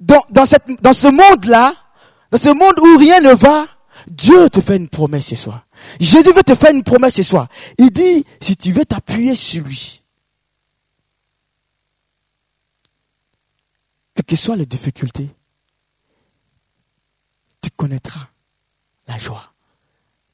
dans, 0.00 0.22
dans, 0.30 0.46
cette, 0.46 0.64
dans 0.80 0.92
ce 0.92 1.08
monde-là, 1.08 1.74
dans 2.30 2.38
ce 2.38 2.48
monde 2.48 2.78
où 2.80 2.98
rien 2.98 3.20
ne 3.20 3.34
va, 3.34 3.66
Dieu 4.08 4.48
te 4.50 4.60
fait 4.60 4.76
une 4.76 4.88
promesse 4.88 5.26
ce 5.26 5.36
soir. 5.36 5.66
Jésus 6.00 6.32
veut 6.32 6.42
te 6.42 6.54
faire 6.54 6.72
une 6.72 6.82
promesse 6.82 7.14
ce 7.14 7.22
soir. 7.22 7.48
Il 7.78 7.90
dit, 7.90 8.24
si 8.40 8.56
tu 8.56 8.72
veux 8.72 8.84
t'appuyer 8.84 9.34
sur 9.34 9.64
lui, 9.64 10.02
quelles 14.14 14.24
que 14.24 14.36
soient 14.36 14.56
les 14.56 14.66
difficultés, 14.66 15.28
tu 17.60 17.70
connaîtras 17.70 18.28
la 19.06 19.18
joie. 19.18 19.54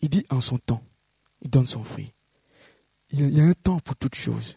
Il 0.00 0.09
dit 0.09 0.25
en 0.31 0.41
son 0.41 0.59
temps, 0.59 0.85
il 1.43 1.50
donne 1.50 1.67
son 1.67 1.85
fruit. 1.85 2.12
Il 3.11 3.35
y 3.35 3.41
a 3.41 3.45
un 3.45 3.55
temps 3.55 3.81
pour 3.81 3.97
toutes 3.97 4.15
choses. 4.15 4.57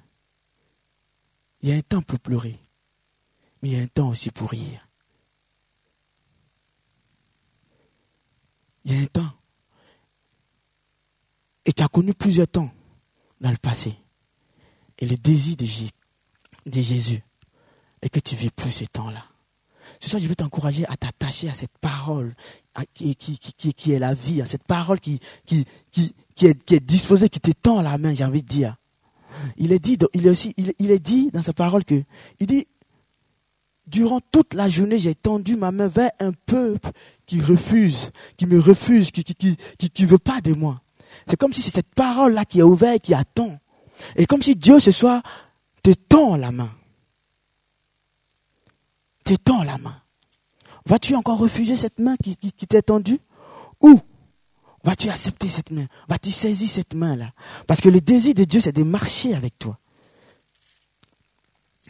Il 1.61 1.69
y 1.69 1.71
a 1.71 1.75
un 1.75 1.81
temps 1.81 2.01
pour 2.01 2.19
pleurer, 2.19 2.59
mais 3.61 3.69
il 3.69 3.77
y 3.77 3.79
a 3.79 3.83
un 3.83 3.87
temps 3.87 4.09
aussi 4.09 4.29
pour 4.31 4.49
rire. 4.51 4.87
Il 8.85 8.93
y 8.93 8.99
a 8.99 9.01
un 9.01 9.07
temps. 9.07 9.31
Et 11.65 11.71
tu 11.71 11.81
as 11.81 11.87
connu 11.87 12.13
plusieurs 12.13 12.47
temps 12.47 12.73
dans 13.39 13.51
le 13.51 13.57
passé. 13.57 13.95
Et 14.97 15.05
le 15.05 15.17
désir 15.17 15.55
de, 15.55 16.81
Jésus 16.81 17.23
est 18.01 18.09
que 18.09 18.19
tu 18.19 18.35
vis 18.35 18.51
plus 18.51 18.71
ces 18.71 18.87
temps-là. 18.87 19.25
Ce 20.03 20.09
soir, 20.09 20.21
je 20.21 20.27
veux 20.27 20.35
t'encourager 20.35 20.85
à 20.87 20.97
t'attacher 20.97 21.47
à 21.47 21.53
cette 21.53 21.77
parole 21.79 22.35
qui, 22.93 23.15
est 23.93 23.99
la 23.99 24.13
vie, 24.13 24.41
à 24.41 24.45
cette 24.45 24.65
parole 24.65 24.99
qui, 24.99 25.21
est, 25.49 26.83
disposée, 26.83 27.29
qui 27.29 27.39
te 27.39 27.51
tend 27.51 27.81
la 27.81 27.97
main, 27.97 28.13
j'ai 28.13 28.25
envie 28.25 28.43
de 28.43 28.47
dire. 28.47 28.75
Il 29.55 29.71
est 29.71 29.79
dit, 29.79 29.97
il 30.13 30.27
est 30.27 30.29
aussi, 30.29 30.53
il, 30.57 30.91
est 30.91 30.99
dit 30.99 31.29
dans 31.31 31.41
sa 31.41 31.53
parole 31.53 31.85
que, 31.85 32.03
il 32.41 32.47
dit, 32.47 32.67
durant 33.87 34.19
toute 34.19 34.55
la 34.55 34.67
journée, 34.67 34.99
j'ai 34.99 35.15
tendu 35.15 35.55
ma 35.55 35.71
main 35.71 35.87
vers 35.87 36.11
un 36.19 36.33
peuple 36.33 36.89
qui 37.25 37.39
refuse, 37.39 38.11
qui 38.35 38.45
me 38.45 38.59
refuse, 38.59 39.09
qui 39.09 39.23
qui, 39.23 40.05
veut 40.05 40.17
pas 40.17 40.41
de 40.41 40.53
moi. 40.53 40.81
C'est 41.27 41.37
comme 41.37 41.53
si 41.53 41.61
c'est 41.61 41.75
cette 41.75 41.95
parole-là 41.95 42.43
qui 42.43 42.59
est 42.59 42.63
ouverte, 42.63 43.03
qui 43.03 43.13
attend. 43.13 43.57
Et 44.17 44.25
comme 44.25 44.41
si 44.41 44.57
Dieu 44.57 44.81
ce 44.81 44.91
soir 44.91 45.23
te 45.81 45.91
tend 45.93 46.35
la 46.35 46.51
main. 46.51 46.71
Te 49.23 49.35
tend 49.35 49.63
la 49.63 49.77
main. 49.77 50.02
Vas-tu 50.85 51.15
encore 51.15 51.37
refuser 51.37 51.77
cette 51.77 51.99
main 51.99 52.15
qui, 52.17 52.35
t'est 52.35 52.81
tendue? 52.81 53.19
Ou 53.81 53.99
vas-tu 54.83 55.09
accepter 55.09 55.47
cette 55.47 55.71
main? 55.71 55.85
Vas-tu 56.09 56.31
saisir 56.31 56.67
cette 56.67 56.93
main-là? 56.93 57.31
Parce 57.67 57.81
que 57.81 57.89
le 57.89 58.01
désir 58.01 58.33
de 58.33 58.43
Dieu, 58.43 58.59
c'est 58.59 58.73
de 58.73 58.83
marcher 58.83 59.33
avec 59.33 59.57
toi. 59.57 59.79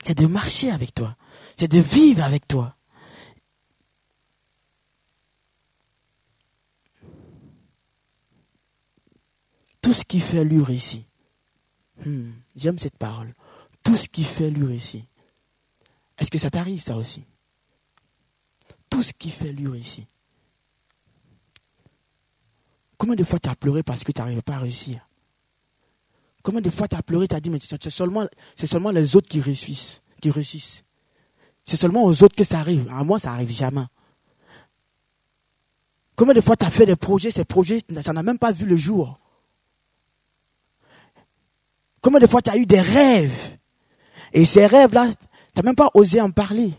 C'est 0.03 0.17
de 0.17 0.27
marcher 0.27 0.69
avec 0.69 0.93
toi. 0.93 1.15
C'est 1.55 1.71
de 1.71 1.79
vivre 1.79 2.23
avec 2.23 2.47
toi. 2.47 2.75
Tout 9.81 9.93
ce 9.93 10.03
qui 10.03 10.19
fait 10.19 10.43
lui 10.43 10.63
ici. 10.73 11.05
Hmm, 12.05 12.31
j'aime 12.55 12.79
cette 12.79 12.97
parole. 12.97 13.33
Tout 13.83 13.97
ce 13.97 14.07
qui 14.07 14.23
fait 14.23 14.49
lui 14.49 14.75
ici. 14.75 15.05
Est-ce 16.17 16.31
que 16.31 16.37
ça 16.37 16.49
t'arrive 16.49 16.81
ça 16.81 16.95
aussi? 16.95 17.25
Tout 18.93 19.01
ce 19.01 19.11
qui 19.11 19.31
fait 19.31 19.51
lui 19.51 19.79
ici. 19.79 20.05
Combien 22.95 23.15
de 23.15 23.23
fois 23.23 23.39
tu 23.39 23.49
as 23.49 23.55
pleuré 23.55 23.81
parce 23.81 24.03
que 24.03 24.11
tu 24.11 24.21
n'arrives 24.21 24.43
pas 24.43 24.53
à 24.53 24.59
réussir? 24.59 25.09
Combien 26.43 26.61
de 26.61 26.69
fois 26.69 26.87
tu 26.87 26.95
as 26.95 27.01
pleuré, 27.01 27.27
tu 27.27 27.33
as 27.33 27.39
dit, 27.39 27.49
mais 27.49 27.57
c'est 27.59 27.89
seulement, 27.89 28.27
seulement 28.55 28.91
les 28.91 29.15
autres 29.15 29.27
qui 29.27 29.41
réussissent, 29.41 30.03
qui 30.21 30.29
réussissent. 30.29 30.83
C'est 31.65 31.75
seulement 31.75 32.03
aux 32.03 32.21
autres 32.21 32.35
que 32.35 32.43
ça 32.43 32.59
arrive. 32.59 32.87
À 32.91 33.03
moi, 33.03 33.17
ça 33.17 33.31
n'arrive 33.31 33.49
jamais. 33.49 33.85
Combien 36.15 36.35
de 36.35 36.41
fois 36.41 36.55
tu 36.55 36.65
as 36.65 36.69
fait 36.69 36.85
des 36.85 36.95
projets, 36.95 37.31
ces 37.31 37.45
projets, 37.45 37.79
ça 37.99 38.13
n'a 38.13 38.21
même 38.21 38.37
pas 38.37 38.51
vu 38.51 38.67
le 38.67 38.77
jour? 38.77 39.19
Combien 41.99 42.19
de 42.19 42.27
fois 42.27 42.43
tu 42.43 42.51
as 42.51 42.57
eu 42.57 42.67
des 42.67 42.81
rêves? 42.81 43.57
Et 44.33 44.45
ces 44.45 44.67
rêves-là, 44.67 45.11
tu 45.11 45.25
n'as 45.55 45.63
même 45.63 45.75
pas 45.75 45.89
osé 45.95 46.21
en 46.21 46.29
parler. 46.29 46.75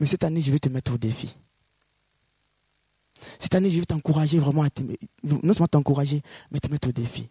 Mais 0.00 0.06
cette 0.06 0.24
année, 0.24 0.40
je 0.40 0.50
vais 0.50 0.58
te 0.58 0.68
mettre 0.68 0.92
au 0.94 0.98
défi. 0.98 1.36
Cette 3.38 3.54
année, 3.54 3.70
je 3.70 3.78
vais 3.78 3.86
t'encourager 3.86 4.38
vraiment 4.38 4.62
à 4.62 4.70
te, 4.70 4.82
non 5.22 5.52
seulement 5.52 5.68
t'encourager, 5.68 6.22
mais 6.50 6.60
te 6.60 6.68
mettre 6.68 6.88
au 6.88 6.92
défi. 6.92 7.28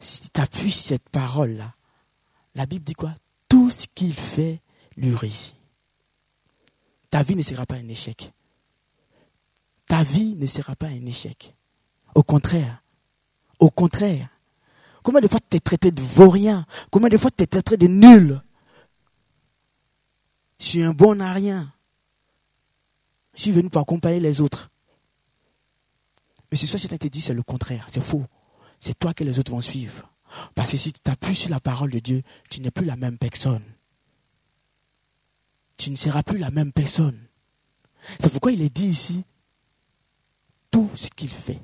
Si 0.00 0.30
tu 0.30 0.40
appuies 0.40 0.70
cette 0.70 1.08
parole-là, 1.08 1.72
la 2.54 2.66
Bible 2.66 2.84
dit 2.84 2.94
quoi? 2.94 3.14
Tout 3.48 3.70
ce 3.70 3.86
qu'il 3.94 4.14
fait 4.14 4.60
lui 4.96 5.14
réussit. 5.14 5.54
Ta 7.10 7.22
vie 7.22 7.36
ne 7.36 7.42
sera 7.42 7.66
pas 7.66 7.76
un 7.76 7.88
échec. 7.88 8.32
Ta 9.86 10.02
vie 10.02 10.34
ne 10.34 10.46
sera 10.46 10.74
pas 10.76 10.86
un 10.86 11.06
échec. 11.06 11.54
Au 12.14 12.22
contraire, 12.22 12.82
au 13.58 13.70
contraire. 13.70 14.28
Combien 15.02 15.20
de 15.20 15.28
fois 15.28 15.38
tu 15.48 15.56
es 15.56 15.60
traité 15.60 15.90
de 15.90 16.02
vaurien? 16.02 16.66
Combien 16.90 17.08
de 17.08 17.16
fois 17.16 17.30
tu 17.30 17.44
es 17.44 17.46
traité 17.46 17.76
de 17.76 17.86
nul? 17.86 18.42
Je 20.58 20.64
suis 20.64 20.82
un 20.82 20.92
bon 20.92 21.20
à 21.20 21.32
rien. 21.32 21.72
Je 23.34 23.42
suis 23.42 23.50
venu 23.50 23.68
pour 23.68 23.82
accompagner 23.82 24.20
les 24.20 24.40
autres. 24.40 24.70
Mais 26.50 26.56
ce 26.56 26.66
soir, 26.66 26.80
je 26.80 26.88
te 26.88 27.06
dit, 27.08 27.20
c'est 27.20 27.34
le 27.34 27.42
contraire. 27.42 27.86
C'est 27.88 28.02
faux. 28.02 28.24
C'est 28.80 28.98
toi 28.98 29.12
que 29.12 29.24
les 29.24 29.38
autres 29.38 29.52
vont 29.52 29.60
suivre. 29.60 30.10
Parce 30.54 30.70
que 30.70 30.76
si 30.76 30.92
tu 30.92 31.00
t'appuies 31.00 31.34
sur 31.34 31.50
la 31.50 31.60
parole 31.60 31.90
de 31.90 31.98
Dieu, 31.98 32.22
tu 32.50 32.60
n'es 32.60 32.70
plus 32.70 32.86
la 32.86 32.96
même 32.96 33.18
personne. 33.18 33.62
Tu 35.76 35.90
ne 35.90 35.96
seras 35.96 36.22
plus 36.22 36.38
la 36.38 36.50
même 36.50 36.72
personne. 36.72 37.18
C'est 38.20 38.30
pourquoi 38.30 38.52
il 38.52 38.62
est 38.62 38.74
dit 38.74 38.86
ici, 38.86 39.24
tout 40.70 40.90
ce 40.94 41.08
qu'il 41.08 41.30
fait 41.30 41.60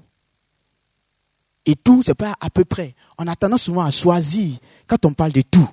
et 1.65 1.77
tout, 1.77 2.03
c'est 2.03 2.15
pas 2.15 2.35
à 2.41 2.51
peu 2.51 2.65
près. 2.65 2.95
On 3.19 3.27
a 3.27 3.37
tendance 3.37 3.63
souvent 3.63 3.83
à 3.83 3.91
choisir 3.91 4.59
quand 4.87 5.05
on 5.07 5.13
parle 5.13 5.33
de 5.33 5.43
tout. 5.43 5.69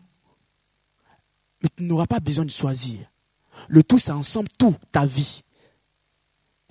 Mais 1.62 1.70
tu 1.76 1.84
n'auras 1.84 2.08
pas 2.08 2.20
besoin 2.20 2.46
de 2.46 2.52
choisir. 2.52 3.00
Le 3.68 3.84
tout, 3.84 3.98
c'est 3.98 4.12
ensemble 4.12 4.50
tout, 4.58 4.76
ta 4.92 5.06
vie. 5.06 5.42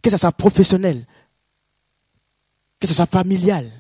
Que 0.03 0.11
ce 0.11 0.17
soit 0.17 0.33
professionnel, 0.33 1.07
que 2.81 2.87
ce 2.87 2.95
soit 2.95 3.07
familial, 3.07 3.71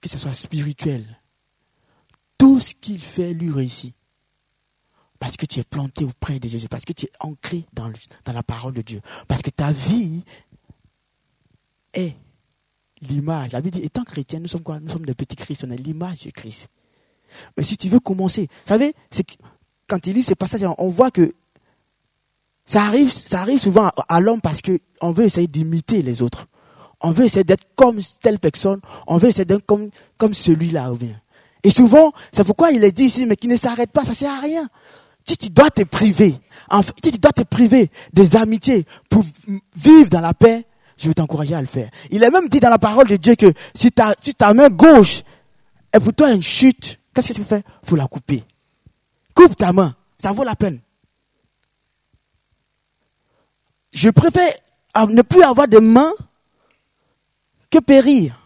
que 0.00 0.08
ce 0.08 0.18
soit 0.18 0.32
spirituel. 0.32 1.04
Tout 2.36 2.60
ce 2.60 2.74
qu'il 2.74 3.02
fait 3.02 3.32
lui 3.32 3.50
réussit. 3.50 3.94
Parce 5.18 5.36
que 5.36 5.46
tu 5.46 5.58
es 5.58 5.64
planté 5.64 6.04
auprès 6.04 6.38
de 6.38 6.48
Jésus, 6.48 6.68
parce 6.68 6.84
que 6.84 6.92
tu 6.92 7.06
es 7.06 7.10
ancré 7.18 7.66
dans, 7.72 7.90
la 8.26 8.42
parole 8.44 8.74
de 8.74 8.82
Dieu, 8.82 9.00
parce 9.26 9.42
que 9.42 9.50
ta 9.50 9.72
vie 9.72 10.22
est 11.92 12.14
l'image. 13.00 13.50
La 13.50 13.60
Bible 13.60 13.78
dit, 13.78 13.84
étant 13.84 14.04
chrétien, 14.04 14.38
nous 14.38 14.46
sommes 14.46 14.62
quoi? 14.62 14.78
Nous 14.78 14.88
sommes 14.88 15.06
des 15.06 15.14
petits 15.14 15.34
Christ, 15.34 15.64
on 15.66 15.70
est 15.72 15.76
l'image 15.76 16.20
de 16.20 16.30
Christ. 16.30 16.68
Mais 17.56 17.64
si 17.64 17.76
tu 17.76 17.88
veux 17.88 18.00
commencer, 18.00 18.42
vous 18.42 18.68
savez, 18.68 18.94
quand 19.88 20.06
il 20.06 20.14
lit 20.14 20.22
ce 20.22 20.34
passage, 20.34 20.62
on 20.78 20.88
voit 20.88 21.10
que 21.10 21.32
ça 22.68 22.82
arrive, 22.82 23.10
ça 23.10 23.40
arrive 23.40 23.58
souvent 23.58 23.90
à, 24.08 24.20
l'homme 24.20 24.42
parce 24.42 24.60
qu'on 24.60 25.12
veut 25.12 25.24
essayer 25.24 25.46
d'imiter 25.46 26.02
les 26.02 26.20
autres. 26.20 26.46
On 27.00 27.12
veut 27.12 27.24
essayer 27.24 27.44
d'être 27.44 27.64
comme 27.74 27.98
telle 28.20 28.38
personne. 28.38 28.80
On 29.06 29.16
veut 29.16 29.28
essayer 29.28 29.46
d'être 29.46 29.64
comme, 29.64 29.88
comme 30.18 30.34
celui-là. 30.34 30.92
Et 31.64 31.70
souvent, 31.70 32.12
c'est 32.30 32.44
pourquoi 32.44 32.70
il 32.70 32.84
est 32.84 32.92
dit 32.92 33.04
ici, 33.04 33.24
mais 33.24 33.36
qui 33.36 33.48
ne 33.48 33.56
s'arrête 33.56 33.90
pas, 33.90 34.04
ça 34.04 34.12
sert 34.12 34.30
à 34.30 34.40
rien. 34.40 34.68
si 35.26 35.38
tu 35.38 35.48
dois 35.48 35.70
te 35.70 35.82
priver, 35.82 36.34
tu 37.02 37.10
dois 37.12 37.32
te 37.32 37.42
priver 37.42 37.90
des 38.12 38.36
amitiés 38.36 38.84
pour 39.08 39.24
vivre 39.74 40.10
dans 40.10 40.20
la 40.20 40.34
paix, 40.34 40.66
je 40.98 41.08
vais 41.08 41.14
t'encourager 41.14 41.54
à 41.54 41.60
le 41.62 41.66
faire. 41.66 41.88
Il 42.10 42.22
est 42.22 42.30
même 42.30 42.48
dit 42.48 42.60
dans 42.60 42.70
la 42.70 42.78
parole 42.78 43.06
de 43.06 43.16
Dieu 43.16 43.34
que 43.34 43.52
si 43.74 43.90
ta, 43.92 44.14
si 44.20 44.34
ta 44.34 44.52
main 44.52 44.68
gauche 44.68 45.22
est 45.92 46.00
pour 46.00 46.12
toi 46.12 46.32
une 46.32 46.42
chute, 46.42 46.98
qu'est-ce 47.22 47.38
que 47.38 47.42
tu 47.42 47.44
fais? 47.44 47.62
Faut 47.82 47.96
la 47.96 48.06
couper. 48.06 48.44
Coupe 49.34 49.56
ta 49.56 49.72
main, 49.72 49.96
ça 50.18 50.32
vaut 50.32 50.44
la 50.44 50.54
peine. 50.54 50.80
Je 53.92 54.08
préfère 54.10 54.52
ne 55.08 55.22
plus 55.22 55.42
avoir 55.42 55.66
de 55.66 55.78
main 55.78 56.12
que 57.70 57.78
périr. 57.78 58.38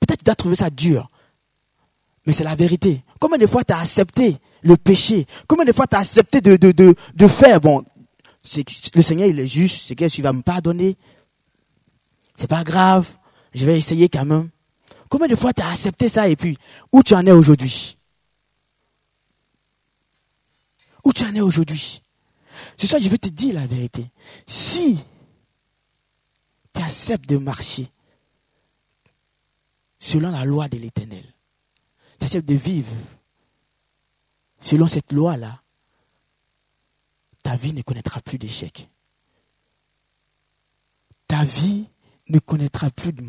Peut-être 0.00 0.18
que 0.18 0.22
tu 0.22 0.24
dois 0.24 0.34
trouver 0.34 0.56
ça 0.56 0.70
dur, 0.70 1.08
mais 2.26 2.32
c'est 2.32 2.44
la 2.44 2.54
vérité. 2.56 3.04
Combien 3.20 3.38
de 3.38 3.46
fois 3.46 3.62
tu 3.64 3.72
as 3.72 3.80
accepté 3.80 4.38
le 4.62 4.76
péché? 4.76 5.26
Combien 5.46 5.64
de 5.64 5.72
fois 5.72 5.86
tu 5.86 5.96
as 5.96 6.00
accepté 6.00 6.40
de, 6.40 6.56
de, 6.56 6.72
de, 6.72 6.94
de 7.14 7.26
faire 7.26 7.60
Bon, 7.60 7.84
le 8.94 9.02
Seigneur, 9.02 9.28
il 9.28 9.38
est 9.38 9.46
juste, 9.46 9.86
c'est 9.88 9.94
que 9.94 10.08
tu 10.08 10.22
vas 10.22 10.32
me 10.32 10.42
pardonner. 10.42 10.96
C'est 12.36 12.48
pas 12.48 12.64
grave, 12.64 13.08
je 13.58 13.66
vais 13.66 13.76
essayer 13.76 14.08
quand 14.08 14.24
même. 14.24 14.48
Combien 15.08 15.26
de 15.26 15.34
fois 15.34 15.52
tu 15.52 15.62
as 15.62 15.70
accepté 15.70 16.08
ça 16.08 16.28
et 16.28 16.36
puis 16.36 16.56
où 16.92 17.02
tu 17.02 17.14
en 17.14 17.26
es 17.26 17.32
aujourd'hui? 17.32 17.96
Où 21.04 21.12
tu 21.12 21.24
en 21.24 21.34
es 21.34 21.40
aujourd'hui? 21.40 22.02
C'est 22.76 22.86
ça, 22.86 22.98
je 22.98 23.08
veux 23.08 23.18
te 23.18 23.28
dire 23.28 23.54
la 23.54 23.66
vérité. 23.66 24.06
Si 24.46 24.98
tu 26.72 26.82
acceptes 26.82 27.28
de 27.28 27.38
marcher 27.38 27.90
selon 29.98 30.30
la 30.30 30.44
loi 30.44 30.68
de 30.68 30.78
l'éternel, 30.78 31.24
tu 32.18 32.24
acceptes 32.24 32.48
de 32.48 32.54
vivre 32.54 32.92
selon 34.60 34.86
cette 34.86 35.12
loi-là, 35.12 35.62
ta 37.42 37.56
vie 37.56 37.72
ne 37.72 37.82
connaîtra 37.82 38.20
plus 38.20 38.38
d'échec. 38.38 38.88
Ta 41.26 41.44
vie 41.44 41.77
ne 42.28 42.38
connaîtra 42.38 42.90
plus 42.90 43.12
de... 43.12 43.22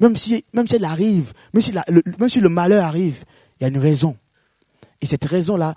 Même 0.00 0.16
si, 0.16 0.44
même 0.52 0.66
si 0.66 0.76
elle 0.76 0.84
arrive, 0.84 1.32
même 1.52 1.62
si, 1.62 1.72
le, 1.72 2.02
même 2.18 2.28
si 2.28 2.40
le 2.40 2.48
malheur 2.48 2.84
arrive, 2.84 3.24
il 3.58 3.62
y 3.62 3.64
a 3.64 3.68
une 3.68 3.78
raison. 3.78 4.16
Et 5.00 5.06
cette 5.06 5.24
raison-là, 5.24 5.74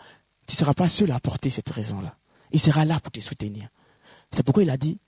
tu 0.48 0.54
ne 0.54 0.58
seras 0.58 0.74
pas 0.74 0.88
seul 0.88 1.12
à 1.12 1.20
porter 1.20 1.50
cette 1.50 1.70
raison-là. 1.70 2.18
Il 2.52 2.60
sera 2.60 2.86
là 2.86 3.00
pour 3.00 3.12
te 3.12 3.20
soutenir. 3.20 3.70
C'est 4.32 4.44
pourquoi 4.44 4.64
il 4.64 4.70
a 4.70 4.78
dit, 4.78 5.00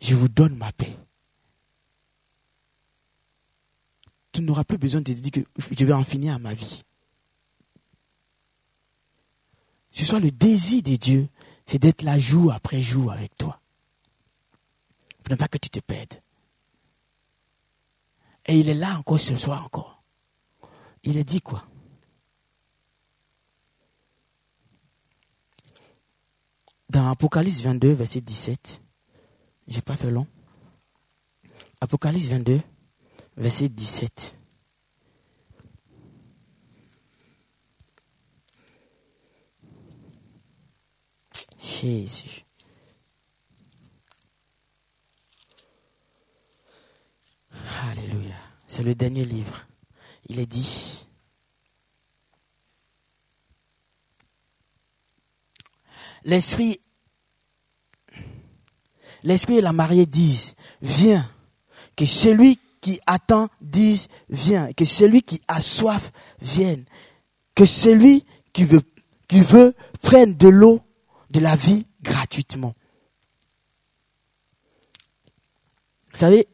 je 0.00 0.14
vous 0.14 0.28
donne 0.28 0.56
ma 0.56 0.70
paix. 0.72 0.96
Tu 4.32 4.42
n'auras 4.42 4.64
plus 4.64 4.78
besoin 4.78 5.00
de 5.00 5.12
dire 5.12 5.32
que 5.32 5.40
je 5.76 5.84
vais 5.84 5.92
en 5.92 6.04
finir 6.04 6.34
à 6.34 6.38
ma 6.38 6.54
vie. 6.54 6.84
Ce 9.90 10.04
soit 10.04 10.20
le 10.20 10.30
désir 10.30 10.82
de 10.82 10.94
Dieu, 10.94 11.28
c'est 11.66 11.78
d'être 11.78 12.02
là 12.02 12.18
jour 12.18 12.52
après 12.52 12.80
jour 12.80 13.10
avec 13.10 13.36
toi. 13.36 13.60
Il 15.28 15.34
ne 15.34 15.36
pas 15.36 15.48
que 15.48 15.58
tu 15.58 15.70
te 15.70 15.78
perdes. 15.78 16.14
Et 18.50 18.58
il 18.58 18.68
est 18.68 18.74
là 18.74 18.98
encore 18.98 19.20
ce 19.20 19.36
soir 19.36 19.64
encore. 19.64 20.02
Il 21.04 21.16
a 21.18 21.22
dit 21.22 21.40
quoi? 21.40 21.64
Dans 26.88 27.08
Apocalypse 27.08 27.62
22, 27.62 27.92
verset 27.92 28.20
17, 28.20 28.82
j'ai 29.68 29.80
pas 29.82 29.94
fait 29.94 30.10
long. 30.10 30.26
Apocalypse 31.80 32.26
22, 32.26 32.60
verset 33.36 33.68
17. 33.68 34.34
Jésus. 41.60 42.44
Alléluia. 47.82 48.34
C'est 48.70 48.84
le 48.84 48.94
dernier 48.94 49.24
livre. 49.24 49.66
Il 50.28 50.38
est 50.38 50.46
dit. 50.46 51.04
L'esprit, 56.22 56.78
l'esprit 59.24 59.56
et 59.56 59.60
la 59.60 59.72
mariée 59.72 60.06
disent, 60.06 60.54
viens. 60.82 61.28
Que 61.96 62.06
celui 62.06 62.60
qui 62.80 63.00
attend 63.06 63.48
dise, 63.60 64.06
viens. 64.28 64.72
Que 64.72 64.84
celui 64.84 65.22
qui 65.22 65.42
a 65.48 65.60
soif 65.60 66.12
vienne. 66.40 66.84
Que 67.56 67.64
celui 67.64 68.24
qui 68.52 68.62
veut, 68.62 68.84
qui 69.26 69.40
prenne 70.00 70.34
de 70.34 70.48
l'eau 70.48 70.80
de 71.30 71.40
la 71.40 71.56
vie 71.56 71.88
gratuitement. 72.02 72.76
Vous 76.12 76.18
savez, 76.18 76.46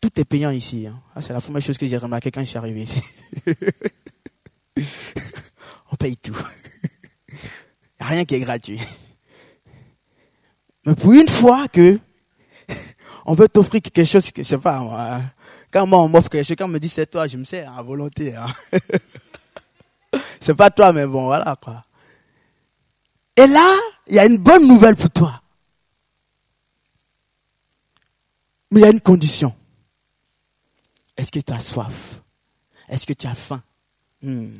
tout 0.00 0.18
est 0.18 0.24
payant 0.24 0.50
ici. 0.50 0.86
Hein. 0.86 1.00
Ah, 1.14 1.20
c'est 1.20 1.32
la 1.32 1.40
première 1.40 1.62
chose 1.62 1.78
que 1.78 1.86
j'ai 1.86 1.98
remarqué 1.98 2.30
quand 2.30 2.40
je 2.40 2.46
suis 2.46 2.58
arrivé 2.58 2.82
ici. 2.82 3.02
On 5.92 5.96
paye 5.96 6.16
tout. 6.16 6.36
Rien 8.00 8.24
qui 8.24 8.36
est 8.36 8.40
gratuit. 8.40 8.80
Mais 10.86 10.94
pour 10.94 11.12
une 11.12 11.28
fois 11.28 11.68
que 11.68 11.98
on 13.26 13.34
veut 13.34 13.48
t'offrir 13.48 13.82
quelque 13.82 14.04
chose 14.04 14.30
que 14.30 14.42
je 14.42 14.48
sais 14.48 14.58
pas, 14.58 14.78
hein. 14.78 15.22
quand 15.70 15.86
moi 15.86 15.98
on 15.98 16.08
m'offre 16.08 16.30
quelque 16.30 16.46
chose, 16.46 16.56
quand 16.56 16.64
on 16.64 16.68
me 16.68 16.78
dit 16.78 16.88
c'est 16.88 17.06
toi, 17.06 17.26
je 17.26 17.36
me 17.36 17.44
sais 17.44 17.64
à 17.64 17.82
volonté. 17.82 18.34
Hein. 18.34 18.46
c'est 20.40 20.54
pas 20.54 20.70
toi, 20.70 20.92
mais 20.94 21.06
bon, 21.06 21.24
voilà 21.24 21.56
quoi. 21.62 21.82
Et 23.36 23.46
là, 23.46 23.76
il 24.06 24.14
y 24.14 24.18
a 24.18 24.24
une 24.24 24.38
bonne 24.38 24.66
nouvelle 24.66 24.96
pour 24.96 25.10
toi. 25.10 25.42
Mais 28.70 28.80
il 28.80 28.82
y 28.82 28.86
a 28.86 28.90
une 28.90 29.00
condition. 29.00 29.54
Est-ce 31.20 31.30
que 31.30 31.40
tu 31.40 31.52
as 31.52 31.60
soif? 31.60 32.22
Est-ce 32.88 33.06
que 33.06 33.12
tu 33.12 33.26
as 33.26 33.34
faim? 33.34 33.62
Hmm. 34.22 34.54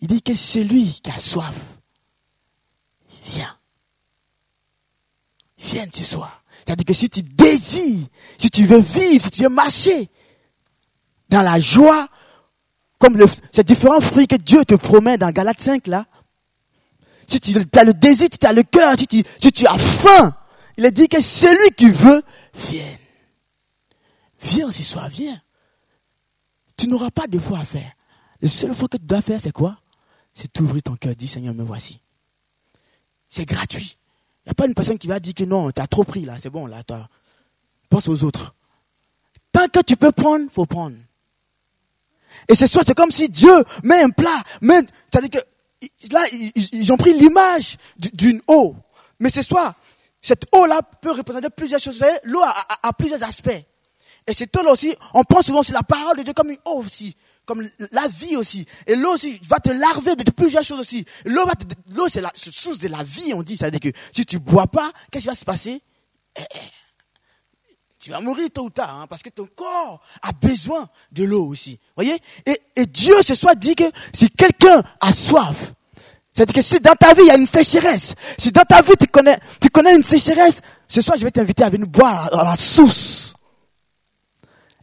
Il 0.00 0.06
dit 0.06 0.22
que 0.22 0.34
celui 0.34 1.00
qui 1.02 1.10
a 1.10 1.18
soif, 1.18 1.56
viens. 3.24 3.56
Viens 5.58 5.86
ce 5.92 6.04
soir. 6.04 6.44
C'est-à-dire 6.64 6.84
que 6.84 6.92
si 6.92 7.10
tu 7.10 7.22
désires, 7.22 8.06
si 8.38 8.50
tu 8.50 8.64
veux 8.66 8.80
vivre, 8.80 9.24
si 9.24 9.30
tu 9.32 9.42
veux 9.42 9.48
marcher 9.48 10.08
dans 11.28 11.42
la 11.42 11.58
joie, 11.58 12.06
comme 13.00 13.20
ces 13.50 13.64
différents 13.64 14.00
fruits 14.00 14.28
que 14.28 14.36
Dieu 14.36 14.64
te 14.64 14.76
promet 14.76 15.18
dans 15.18 15.32
Galates 15.32 15.60
5 15.60 15.88
là, 15.88 16.06
si 17.26 17.40
tu 17.40 17.56
as 17.74 17.84
le 17.84 17.94
désir, 17.94 18.28
si 18.30 18.38
tu 18.38 18.46
as 18.46 18.52
le 18.52 18.62
cœur, 18.62 18.94
si 18.96 19.08
tu, 19.52 19.66
as 19.66 19.76
faim, 19.76 20.36
il 20.76 20.88
dit 20.92 21.08
que 21.08 21.20
celui 21.20 21.74
qui 21.74 21.90
veut, 21.90 22.22
vienne. 22.54 22.98
Viens 24.40 24.70
ce 24.70 24.82
soir, 24.82 25.08
viens. 25.08 25.40
Tu 26.76 26.88
n'auras 26.88 27.10
pas 27.10 27.26
de 27.26 27.38
foi 27.38 27.58
à 27.58 27.64
faire. 27.64 27.92
Le 28.40 28.48
seul 28.48 28.72
fois 28.72 28.88
que 28.88 28.96
tu 28.96 29.04
dois 29.04 29.22
faire, 29.22 29.40
c'est 29.42 29.52
quoi? 29.52 29.78
C'est 30.34 30.52
t'ouvrir 30.52 30.82
ton 30.82 30.96
cœur, 30.96 31.16
dis 31.16 31.26
Seigneur, 31.26 31.54
me 31.54 31.64
voici. 31.64 32.00
C'est 33.28 33.44
gratuit. 33.44 33.98
Il 34.44 34.48
n'y 34.48 34.50
a 34.52 34.54
pas 34.54 34.66
une 34.66 34.74
personne 34.74 34.98
qui 34.98 35.08
va 35.08 35.18
dire 35.20 35.34
que 35.34 35.44
non, 35.44 35.70
tu 35.72 35.80
as 35.80 35.86
trop 35.86 36.04
pris 36.04 36.24
là, 36.24 36.36
c'est 36.38 36.50
bon 36.50 36.66
là, 36.66 36.82
toi. 36.84 37.08
Pense 37.88 38.08
aux 38.08 38.24
autres. 38.24 38.54
Tant 39.52 39.66
que 39.66 39.80
tu 39.80 39.96
peux 39.96 40.12
prendre, 40.12 40.50
faut 40.50 40.66
prendre. 40.66 40.96
Et 42.48 42.54
c'est 42.54 42.66
soit 42.66 42.82
c'est 42.86 42.94
comme 42.94 43.10
si 43.10 43.28
Dieu 43.28 43.64
met 43.82 44.02
un 44.02 44.10
plat, 44.10 44.42
c'est-à-dire 44.62 45.30
que 45.30 46.12
là, 46.12 46.24
ils, 46.72 46.92
ont 46.92 46.96
pris 46.96 47.12
l'image 47.18 47.76
d'une 47.96 48.40
eau. 48.46 48.76
Mais 49.18 49.30
c'est 49.30 49.42
soit, 49.42 49.72
cette 50.20 50.44
eau-là 50.52 50.82
peut 50.82 51.12
représenter 51.12 51.50
plusieurs 51.50 51.80
choses. 51.80 52.04
L'eau 52.24 52.42
a, 52.42 52.92
plusieurs 52.92 53.22
aspects. 53.22 53.64
Et 54.28 54.34
cette 54.34 54.54
eau-là 54.58 54.72
aussi, 54.72 54.94
on 55.14 55.24
pense 55.24 55.46
souvent 55.46 55.62
sur 55.62 55.72
la 55.72 55.82
parole 55.82 56.18
de 56.18 56.22
Dieu 56.22 56.34
comme 56.34 56.50
une 56.50 56.58
eau 56.66 56.82
aussi, 56.84 57.16
comme 57.46 57.66
la 57.92 58.08
vie 58.08 58.36
aussi. 58.36 58.66
Et 58.86 58.94
l'eau 58.94 59.14
aussi 59.14 59.40
va 59.44 59.58
te 59.58 59.70
larver 59.70 60.16
de, 60.16 60.30
plusieurs 60.30 60.62
choses 60.62 60.80
aussi. 60.80 61.06
L'eau, 61.24 61.46
l'eau 61.88 62.08
c'est 62.10 62.20
la 62.20 62.30
source 62.34 62.78
de 62.78 62.88
la 62.88 63.02
vie, 63.02 63.32
on 63.32 63.42
dit. 63.42 63.56
C'est-à-dire 63.56 63.80
que 63.80 63.98
si 64.12 64.26
tu 64.26 64.38
bois 64.38 64.66
pas, 64.66 64.92
qu'est-ce 65.10 65.24
qui 65.24 65.28
va 65.28 65.34
se 65.34 65.46
passer? 65.46 65.80
Eh, 66.36 66.42
eh, 66.42 66.58
tu 67.98 68.10
vas 68.10 68.20
mourir 68.20 68.50
tôt 68.52 68.64
ou 68.64 68.70
tard, 68.70 69.00
hein, 69.00 69.06
parce 69.08 69.22
que 69.22 69.30
ton 69.30 69.48
corps 69.56 70.02
a 70.20 70.32
besoin 70.32 70.90
de 71.10 71.24
l'eau 71.24 71.46
aussi. 71.46 71.80
Voyez? 71.96 72.18
Et, 72.44 72.60
et 72.76 72.84
Dieu 72.84 73.14
ce 73.22 73.34
soir 73.34 73.56
dit 73.56 73.74
que 73.74 73.90
si 74.12 74.28
quelqu'un 74.28 74.82
a 75.00 75.10
soif, 75.10 75.72
c'est-à-dire 76.34 76.54
que 76.54 76.62
si 76.62 76.78
dans 76.80 76.94
ta 76.94 77.14
vie 77.14 77.22
il 77.22 77.28
y 77.28 77.30
a 77.30 77.36
une 77.36 77.46
sécheresse, 77.46 78.14
si 78.36 78.52
dans 78.52 78.64
ta 78.64 78.82
vie 78.82 78.92
tu 79.00 79.06
connais, 79.06 79.40
tu 79.58 79.70
connais 79.70 79.96
une 79.96 80.02
sécheresse, 80.02 80.60
ce 80.86 81.00
soir 81.00 81.16
je 81.18 81.24
vais 81.24 81.30
t'inviter 81.30 81.64
à 81.64 81.70
venir 81.70 81.88
boire 81.88 82.28
à 82.38 82.44
la 82.44 82.56
source. 82.56 83.27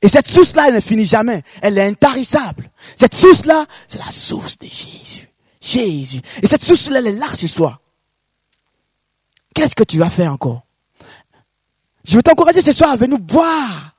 Et 0.06 0.08
cette 0.08 0.28
source-là, 0.28 0.68
elle 0.68 0.76
ne 0.76 0.82
finit 0.82 1.04
jamais. 1.04 1.42
Elle 1.64 1.80
est 1.80 1.88
intarissable. 1.88 2.70
Cette 2.96 3.16
source-là, 3.16 3.66
c'est 3.88 3.98
la 3.98 4.12
source 4.12 4.56
de 4.60 4.68
Jésus. 4.68 5.28
Jésus. 5.60 6.22
Et 6.44 6.46
cette 6.46 6.64
source-là, 6.64 7.00
elle 7.00 7.08
est 7.08 7.18
là 7.18 7.26
ce 7.34 7.48
soir. 7.48 7.82
Qu'est-ce 9.56 9.74
que 9.74 9.84
tu 9.84 9.98
vas 9.98 10.12
faire 10.12 10.32
encore? 10.32 10.62
Je 12.04 12.18
veux 12.18 12.22
t'encourager 12.22 12.62
ce 12.62 12.72
soir 12.72 12.92
à 12.92 12.98
venir 12.98 13.18
boire 13.18 13.96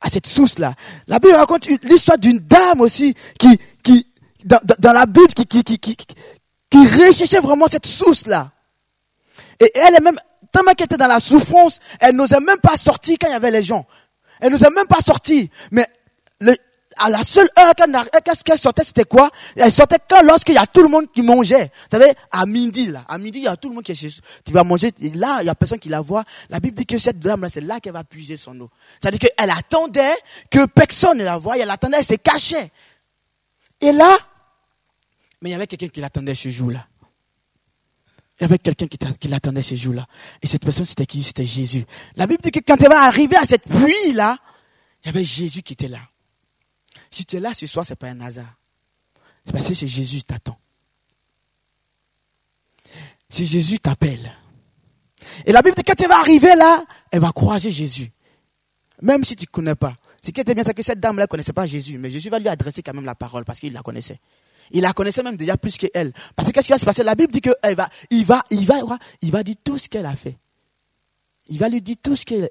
à 0.00 0.08
cette 0.08 0.26
source-là. 0.26 0.72
La 1.06 1.18
Bible 1.18 1.34
raconte 1.34 1.66
l'histoire 1.82 2.16
d'une 2.16 2.38
dame 2.38 2.80
aussi 2.80 3.12
qui, 3.38 3.58
qui, 3.82 4.06
dans, 4.42 4.58
la 4.94 5.04
Bible, 5.04 5.34
qui, 5.34 5.44
qui, 5.44 5.62
qui, 5.62 5.78
qui, 5.78 5.96
qui 6.70 6.86
recherchait 6.86 7.40
vraiment 7.40 7.68
cette 7.68 7.86
source-là. 7.86 8.52
Et 9.60 9.70
elle 9.74 9.96
est 9.96 10.00
même, 10.00 10.18
tellement 10.50 10.72
qu'elle 10.72 10.86
était 10.86 10.96
dans 10.96 11.08
la 11.08 11.20
souffrance, 11.20 11.78
elle 12.00 12.14
n'osait 12.16 12.40
même 12.40 12.58
pas 12.58 12.78
sortir 12.78 13.16
quand 13.20 13.26
il 13.26 13.32
y 13.32 13.36
avait 13.36 13.50
les 13.50 13.62
gens. 13.62 13.84
Elle 14.40 14.52
n'osait 14.52 14.70
même 14.70 14.86
pas 14.86 15.00
sortir. 15.00 15.48
Mais 15.70 15.86
le, 16.40 16.54
à 16.96 17.10
la 17.10 17.22
seule 17.22 17.48
heure 17.58 17.74
qu'elle 17.74 18.58
sortait, 18.58 18.84
c'était 18.84 19.04
quoi? 19.04 19.30
Elle 19.56 19.72
sortait 19.72 19.98
quand 20.08 20.22
lorsqu'il 20.22 20.54
y 20.54 20.58
a 20.58 20.66
tout 20.66 20.82
le 20.82 20.88
monde 20.88 21.10
qui 21.12 21.22
mangeait. 21.22 21.64
Vous 21.64 21.98
savez, 21.98 22.12
à 22.30 22.46
midi, 22.46 22.86
là, 22.86 23.04
à 23.08 23.18
midi, 23.18 23.40
il 23.40 23.44
y 23.44 23.48
a 23.48 23.56
tout 23.56 23.68
le 23.68 23.74
monde 23.74 23.84
qui 23.84 23.92
est 23.92 23.96
chez 23.96 24.10
Tu 24.44 24.52
vas 24.52 24.64
manger, 24.64 24.92
là, 25.14 25.38
il 25.40 25.46
y 25.46 25.48
a 25.48 25.54
personne 25.54 25.78
qui 25.78 25.88
la 25.88 26.00
voit. 26.00 26.24
La 26.50 26.60
Bible 26.60 26.76
dit 26.76 26.86
que 26.86 26.98
cette 26.98 27.18
dame-là, 27.18 27.48
c'est 27.52 27.60
là 27.60 27.80
qu'elle 27.80 27.92
va 27.92 28.04
puiser 28.04 28.36
son 28.36 28.58
eau. 28.60 28.70
C'est-à-dire 29.00 29.20
qu'elle 29.20 29.50
attendait 29.50 30.14
que 30.50 30.66
personne 30.66 31.18
ne 31.18 31.24
la 31.24 31.38
voie, 31.38 31.58
elle 31.58 31.70
attendait, 31.70 31.98
elle 31.98 32.04
se 32.04 32.14
cachait. 32.14 32.70
Et 33.80 33.92
là, 33.92 34.16
mais 35.40 35.50
il 35.50 35.52
y 35.52 35.56
avait 35.56 35.66
quelqu'un 35.66 35.88
qui 35.88 36.00
l'attendait 36.00 36.34
ce 36.34 36.48
jour-là. 36.48 36.86
Il 38.40 38.42
y 38.42 38.44
avait 38.46 38.58
quelqu'un 38.58 38.86
qui, 38.86 38.98
qui 38.98 39.28
l'attendait 39.28 39.62
ce 39.62 39.76
jour-là. 39.76 40.06
Et 40.42 40.46
cette 40.46 40.64
personne, 40.64 40.84
c'était 40.84 41.06
qui? 41.06 41.22
C'était 41.22 41.46
Jésus. 41.46 41.84
La 42.16 42.26
Bible 42.26 42.42
dit 42.42 42.50
que 42.50 42.60
quand 42.60 42.80
elle 42.82 42.88
va 42.88 43.04
arriver 43.04 43.36
à 43.36 43.44
cette 43.44 43.62
pluie-là, 43.62 44.38
il 45.02 45.06
y 45.06 45.10
avait 45.10 45.24
Jésus 45.24 45.62
qui 45.62 45.74
était 45.74 45.88
là. 45.88 46.00
Si 47.10 47.24
tu 47.24 47.36
es 47.36 47.40
là 47.40 47.54
ce 47.54 47.66
soir, 47.66 47.86
ce 47.86 47.92
n'est 47.92 47.96
pas 47.96 48.08
un 48.08 48.20
hasard. 48.20 48.58
C'est 49.44 49.52
parce 49.52 49.68
que 49.68 49.74
c'est 49.74 49.86
Jésus 49.86 50.18
qui 50.18 50.24
t'attend. 50.24 50.58
Si 53.28 53.46
Jésus 53.46 53.78
t'appelle. 53.78 54.32
Et 55.46 55.52
la 55.52 55.62
Bible 55.62 55.76
dit 55.76 55.82
que 55.82 55.92
quand 55.92 56.02
tu 56.02 56.08
vas 56.08 56.18
arriver 56.18 56.54
là, 56.56 56.84
elle 57.12 57.20
va 57.20 57.30
croiser 57.30 57.70
Jésus. 57.70 58.10
Même 59.02 59.22
si 59.24 59.36
tu 59.36 59.44
ne 59.44 59.50
connais 59.50 59.74
pas. 59.74 59.94
Ce 60.22 60.30
qui 60.30 60.40
était 60.40 60.54
bien, 60.54 60.64
c'est 60.64 60.74
que 60.74 60.82
cette 60.82 61.00
dame-là 61.00 61.24
ne 61.24 61.26
connaissait 61.26 61.52
pas 61.52 61.66
Jésus. 61.66 61.98
Mais 61.98 62.10
Jésus 62.10 62.30
va 62.30 62.38
lui 62.38 62.48
adresser 62.48 62.82
quand 62.82 62.94
même 62.94 63.04
la 63.04 63.14
parole 63.14 63.44
parce 63.44 63.60
qu'il 63.60 63.72
la 63.72 63.82
connaissait. 63.82 64.20
Il 64.70 64.82
la 64.82 64.92
connaissait 64.92 65.22
même 65.22 65.36
déjà 65.36 65.56
plus 65.56 65.76
qu'elle. 65.76 66.12
Parce 66.34 66.48
que 66.48 66.52
qu'est-ce 66.52 66.66
qui 66.66 66.72
va 66.72 66.78
se 66.78 66.84
passer? 66.84 67.02
La 67.02 67.14
Bible 67.14 67.32
dit 67.32 67.40
qu'il 67.40 67.54
va, 67.76 67.88
il 68.10 68.24
va, 68.24 68.42
il 68.50 68.66
va, 68.66 68.98
il 69.22 69.30
va 69.30 69.42
dire 69.42 69.56
tout 69.62 69.78
ce 69.78 69.88
qu'elle 69.88 70.06
a 70.06 70.16
fait. 70.16 70.38
Il 71.48 71.58
va 71.58 71.68
lui 71.68 71.82
dire 71.82 71.96
tout 72.02 72.16
ce 72.16 72.24
qu'elle, 72.24 72.48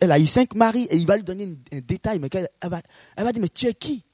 elle 0.00 0.12
a 0.12 0.18
eu 0.18 0.26
cinq 0.26 0.54
maris 0.54 0.86
et 0.90 0.96
il 0.96 1.06
va 1.06 1.16
lui 1.16 1.24
donner 1.24 1.44
un, 1.72 1.80
détail, 1.80 2.18
mais 2.18 2.28
elle, 2.32 2.48
va, 2.64 2.80
elle 3.16 3.24
va 3.24 3.32
dire, 3.32 3.42
mais 3.42 3.48
tu 3.48 3.66
es 3.66 3.74
qui? 3.74 4.04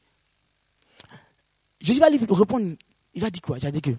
Jésus 1.81 2.01
va 2.01 2.11
lui 2.11 2.19
répondre, 2.19 2.77
il 3.15 3.23
va 3.23 3.31
dire 3.31 3.43
quoi? 3.43 3.59
Il 3.59 3.63
va 3.63 3.71
dire 3.71 3.83
que 3.83 3.91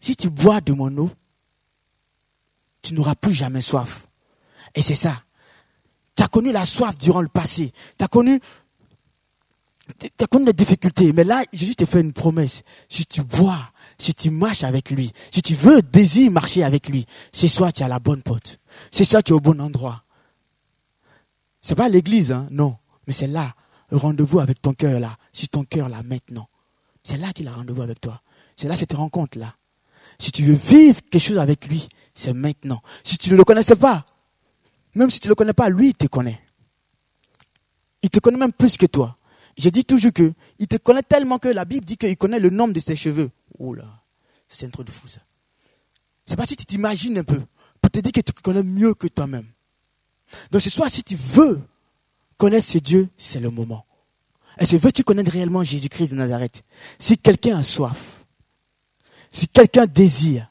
si 0.00 0.16
tu 0.16 0.30
bois 0.30 0.60
de 0.60 0.72
mon 0.72 0.96
eau, 0.98 1.10
tu 2.82 2.94
n'auras 2.94 3.14
plus 3.14 3.32
jamais 3.32 3.60
soif. 3.60 4.06
Et 4.74 4.82
c'est 4.82 4.96
ça. 4.96 5.22
Tu 6.16 6.22
as 6.22 6.28
connu 6.28 6.52
la 6.52 6.66
soif 6.66 6.98
durant 6.98 7.20
le 7.20 7.28
passé. 7.28 7.72
Tu 7.98 8.04
as 8.04 8.08
connu, 8.08 8.40
tu 9.98 10.24
as 10.24 10.26
connu 10.26 10.46
des 10.46 10.52
difficultés. 10.52 11.12
Mais 11.12 11.24
là, 11.24 11.44
Jésus 11.52 11.74
te 11.74 11.84
fait 11.84 12.00
une 12.00 12.12
promesse. 12.12 12.62
Si 12.88 13.06
tu 13.06 13.22
bois, 13.22 13.70
si 13.98 14.14
tu 14.14 14.30
marches 14.30 14.64
avec 14.64 14.90
lui, 14.90 15.12
si 15.30 15.42
tu 15.42 15.54
veux 15.54 15.82
désir 15.82 16.30
marcher 16.30 16.64
avec 16.64 16.88
lui, 16.88 17.06
c'est 17.32 17.48
soit 17.48 17.72
tu 17.72 17.82
as 17.82 17.88
la 17.88 17.98
bonne 17.98 18.22
porte. 18.22 18.58
C'est 18.90 19.04
ça, 19.04 19.22
tu 19.22 19.32
es 19.32 19.34
au 19.34 19.40
bon 19.40 19.60
endroit. 19.60 20.04
C'est 21.60 21.74
pas 21.74 21.88
l'église, 21.88 22.32
hein, 22.32 22.48
non. 22.50 22.76
Mais 23.06 23.12
c'est 23.12 23.26
là, 23.26 23.54
le 23.90 23.96
rendez-vous 23.96 24.40
avec 24.40 24.60
ton 24.60 24.74
cœur 24.74 24.98
là, 25.00 25.16
si 25.32 25.48
ton 25.48 25.64
cœur 25.64 25.88
là 25.88 26.02
maintenant. 26.02 26.48
C'est 27.04 27.16
là 27.16 27.32
qu'il 27.32 27.48
a 27.48 27.52
rendez-vous 27.52 27.82
avec 27.82 28.00
toi. 28.00 28.20
C'est 28.56 28.68
là 28.68 28.76
cette 28.76 28.92
rencontre 28.92 29.38
là. 29.38 29.54
Si 30.18 30.30
tu 30.30 30.42
veux 30.42 30.54
vivre 30.54 31.00
quelque 31.10 31.22
chose 31.22 31.38
avec 31.38 31.66
lui, 31.66 31.88
c'est 32.14 32.32
maintenant. 32.32 32.82
Si 33.02 33.18
tu 33.18 33.30
ne 33.30 33.36
le 33.36 33.44
connaissais 33.44 33.76
pas, 33.76 34.04
même 34.94 35.10
si 35.10 35.20
tu 35.20 35.28
ne 35.28 35.30
le 35.30 35.34
connais 35.34 35.52
pas, 35.52 35.68
lui, 35.68 35.88
il 35.88 35.94
te 35.94 36.06
connaît. 36.06 36.40
Il 38.02 38.10
te 38.10 38.18
connaît 38.18 38.38
même 38.38 38.52
plus 38.52 38.76
que 38.76 38.86
toi. 38.86 39.16
J'ai 39.56 39.70
dit 39.70 39.84
toujours 39.84 40.12
que 40.12 40.32
il 40.58 40.66
te 40.66 40.76
connaît 40.76 41.02
tellement 41.02 41.38
que 41.38 41.48
la 41.48 41.64
Bible 41.64 41.84
dit 41.84 41.96
qu'il 41.96 42.16
connaît 42.16 42.38
le 42.38 42.50
nombre 42.50 42.72
de 42.72 42.80
ses 42.80 42.96
cheveux. 42.96 43.30
Oh 43.58 43.74
là, 43.74 43.84
c'est 44.48 44.66
un 44.66 44.70
truc 44.70 44.86
de 44.86 44.92
fou 44.92 45.08
ça. 45.08 45.20
C'est 46.26 46.36
pas 46.36 46.46
si 46.46 46.56
tu 46.56 46.64
t'imagines 46.64 47.18
un 47.18 47.24
peu 47.24 47.40
pour 47.80 47.90
te 47.90 48.00
dire 48.00 48.12
que 48.12 48.20
tu 48.20 48.32
connais 48.32 48.62
mieux 48.62 48.94
que 48.94 49.08
toi-même. 49.08 49.46
Donc 50.50 50.62
ce 50.62 50.70
soir, 50.70 50.88
si 50.88 51.02
tu 51.02 51.16
veux 51.16 51.60
connaître 52.38 52.66
ce 52.66 52.78
Dieu, 52.78 53.08
c'est 53.18 53.40
le 53.40 53.50
moment. 53.50 53.84
Et 54.58 54.66
si 54.66 54.76
veux-tu 54.76 55.02
connaître 55.02 55.30
réellement 55.30 55.62
Jésus-Christ 55.62 56.10
de 56.10 56.16
Nazareth? 56.16 56.62
Si 56.98 57.18
quelqu'un 57.18 57.58
a 57.58 57.62
soif, 57.62 58.24
si 59.30 59.48
quelqu'un 59.48 59.86
désire, 59.86 60.50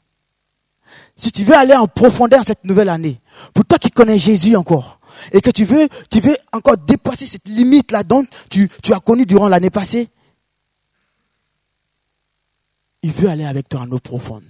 si 1.16 1.30
tu 1.30 1.44
veux 1.44 1.54
aller 1.54 1.74
en 1.74 1.86
profondeur 1.86 2.42
cette 2.44 2.64
nouvelle 2.64 2.88
année, 2.88 3.20
pour 3.54 3.64
toi 3.64 3.78
qui 3.78 3.90
connais 3.90 4.18
Jésus 4.18 4.56
encore, 4.56 5.00
et 5.30 5.40
que 5.40 5.50
tu 5.50 5.64
veux, 5.64 5.88
tu 6.10 6.20
veux 6.20 6.36
encore 6.52 6.76
dépasser 6.78 7.26
cette 7.26 7.46
limite-là 7.46 8.02
dont 8.02 8.24
tu, 8.50 8.68
tu 8.82 8.92
as 8.92 9.00
connu 9.00 9.26
durant 9.26 9.48
l'année 9.48 9.70
passée, 9.70 10.08
il 13.02 13.12
veut 13.12 13.28
aller 13.28 13.44
avec 13.44 13.68
toi 13.68 13.80
en 13.80 13.90
eau 13.92 13.98
profonde. 13.98 14.44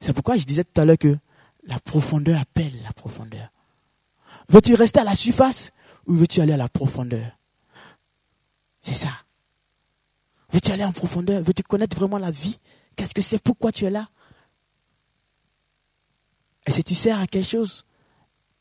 C'est 0.00 0.12
pourquoi 0.12 0.36
je 0.36 0.44
disais 0.44 0.64
tout 0.64 0.80
à 0.80 0.84
l'heure 0.84 0.98
que 0.98 1.16
la 1.64 1.78
profondeur 1.80 2.40
appelle 2.40 2.72
la 2.82 2.92
profondeur. 2.92 3.48
Veux-tu 4.48 4.74
rester 4.74 5.00
à 5.00 5.04
la 5.04 5.14
surface 5.14 5.70
ou 6.06 6.14
veux-tu 6.14 6.40
aller 6.40 6.52
à 6.52 6.58
la 6.58 6.68
profondeur? 6.68 7.38
C'est 8.80 8.94
ça. 8.94 9.08
Veux-tu 10.52 10.70
aller 10.70 10.84
en 10.84 10.92
profondeur? 10.92 11.42
Veux-tu 11.42 11.62
connaître 11.62 11.96
vraiment 11.96 12.18
la 12.18 12.30
vie? 12.30 12.58
Qu'est-ce 12.96 13.14
que 13.14 13.22
c'est? 13.22 13.42
Pourquoi 13.42 13.72
tu 13.72 13.86
es 13.86 13.90
là? 13.90 14.08
Est-ce 16.66 16.78
que 16.78 16.82
tu 16.82 16.94
sers 16.94 17.18
à 17.18 17.26
quelque 17.26 17.48
chose 17.48 17.84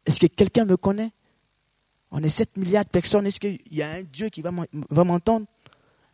Est-ce 0.06 0.20
que 0.20 0.28
quelqu'un 0.28 0.66
me 0.66 0.78
connaît? 0.78 1.12
On 2.12 2.22
est 2.24 2.30
7 2.30 2.58
milliards 2.58 2.86
de 2.86 2.90
personnes. 2.90 3.26
Est-ce 3.26 3.40
qu'il 3.40 3.60
y 3.72 3.82
a 3.82 3.92
un 3.92 4.04
Dieu 4.04 4.30
qui 4.30 4.42
va 4.42 4.52
m'entendre? 4.52 5.48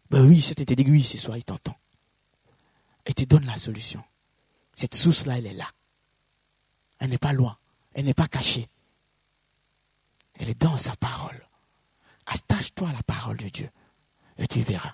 Ben 0.10 0.26
oui, 0.26 0.42
c'était 0.42 0.76
dit 0.76 0.90
oui, 0.90 1.04
ce 1.04 1.18
soir, 1.18 1.38
il 1.38 1.44
t'entend. 1.44 1.76
Et 3.06 3.14
te 3.14 3.24
donne 3.24 3.46
la 3.46 3.58
solution. 3.58 4.04
Cette 4.76 4.96
source-là, 4.96 5.38
elle 5.38 5.48
est 5.48 5.54
là. 5.54 5.68
Elle 7.00 7.10
n'est 7.10 7.18
pas 7.18 7.34
loin. 7.34 7.58
Elle 7.94 8.06
n'est 8.06 8.14
pas 8.14 8.28
cachée. 8.28 8.68
Elle 10.36 10.50
est 10.50 10.62
dans 10.62 10.78
sa 10.78 10.96
parole. 10.96 11.46
Attache-toi 12.28 12.90
à 12.90 12.94
la 12.94 13.04
parole 13.04 13.38
de 13.38 13.50
Dieu 13.50 13.70
et 14.38 14.48
tu 14.48 14.62
verras. 14.62 14.94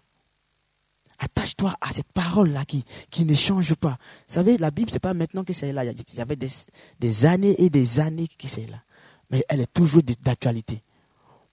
Attache-toi 1.19 1.75
à 1.79 1.91
cette 1.91 2.11
parole-là 2.11 2.65
qui, 2.65 2.83
qui 3.09 3.25
ne 3.25 3.35
change 3.35 3.75
pas. 3.75 3.97
Vous 4.27 4.33
savez, 4.33 4.57
la 4.57 4.71
Bible, 4.71 4.89
ce 4.89 4.95
n'est 4.95 4.99
pas 4.99 5.13
maintenant 5.13 5.43
que 5.43 5.53
c'est 5.53 5.71
là. 5.71 5.85
Il 5.85 6.17
y 6.17 6.21
avait 6.21 6.35
des, 6.35 6.49
des 6.99 7.25
années 7.25 7.55
et 7.61 7.69
des 7.69 7.99
années 7.99 8.27
que 8.27 8.47
c'est 8.47 8.65
là. 8.65 8.83
Mais 9.29 9.43
elle 9.49 9.61
est 9.61 9.73
toujours 9.73 10.01
d'actualité. 10.03 10.83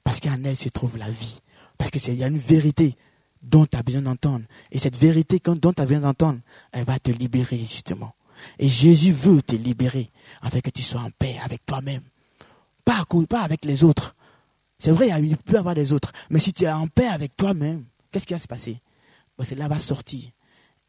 Parce 0.04 0.20
qu'en 0.20 0.42
elle 0.44 0.56
se 0.56 0.68
trouve 0.68 0.96
la 0.96 1.10
vie. 1.10 1.40
Parce 1.78 1.90
qu'il 1.90 2.14
y 2.14 2.24
a 2.24 2.28
une 2.28 2.38
vérité 2.38 2.96
dont 3.42 3.66
tu 3.66 3.76
as 3.76 3.82
besoin 3.82 4.02
d'entendre. 4.02 4.44
Et 4.70 4.78
cette 4.78 4.96
vérité 4.98 5.40
dont 5.44 5.72
tu 5.72 5.82
as 5.82 5.86
besoin 5.86 6.00
d'entendre, 6.00 6.40
elle 6.70 6.84
va 6.84 6.98
te 6.98 7.10
libérer 7.10 7.58
justement. 7.58 8.14
Et 8.58 8.68
Jésus 8.68 9.12
veut 9.12 9.42
te 9.42 9.56
libérer 9.56 10.10
afin 10.40 10.60
que 10.60 10.70
tu 10.70 10.82
sois 10.82 11.00
en 11.00 11.10
paix 11.10 11.38
avec 11.44 11.64
toi-même. 11.66 12.02
Pas, 12.84 13.04
avec 13.42 13.64
les 13.64 13.84
autres. 13.84 14.14
C'est 14.78 14.90
vrai, 14.90 15.08
il 15.22 15.36
peut 15.36 15.54
y 15.54 15.56
avoir 15.56 15.74
des 15.74 15.92
autres. 15.92 16.12
Mais 16.30 16.40
si 16.40 16.52
tu 16.52 16.64
es 16.64 16.70
en 16.70 16.88
paix 16.88 17.06
avec 17.06 17.36
toi-même, 17.36 17.84
qu'est-ce 18.10 18.26
qui 18.26 18.32
va 18.32 18.38
se 18.38 18.48
passer? 18.48 18.80
Ben, 19.38 19.44
Cela 19.44 19.68
va 19.68 19.78
sortir. 19.78 20.28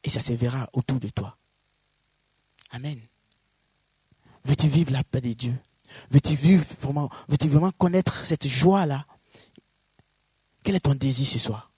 Et 0.03 0.09
ça 0.09 0.19
se 0.19 0.33
verra 0.33 0.67
autour 0.73 0.99
de 0.99 1.09
toi. 1.09 1.37
Amen. 2.71 2.99
Veux-tu 4.45 4.67
vivre 4.67 4.91
la 4.91 5.03
paix 5.03 5.21
de 5.21 5.33
Dieu? 5.33 5.53
Veux-tu 6.11 6.35
vivre 6.35 6.65
vraiment, 6.81 7.09
veux-tu 7.27 7.47
vraiment 7.47 7.71
connaître 7.71 8.25
cette 8.25 8.47
joie-là? 8.47 9.05
Quel 10.63 10.75
est 10.75 10.81
ton 10.81 10.95
désir 10.95 11.27
ce 11.27 11.39
soir? 11.39 11.71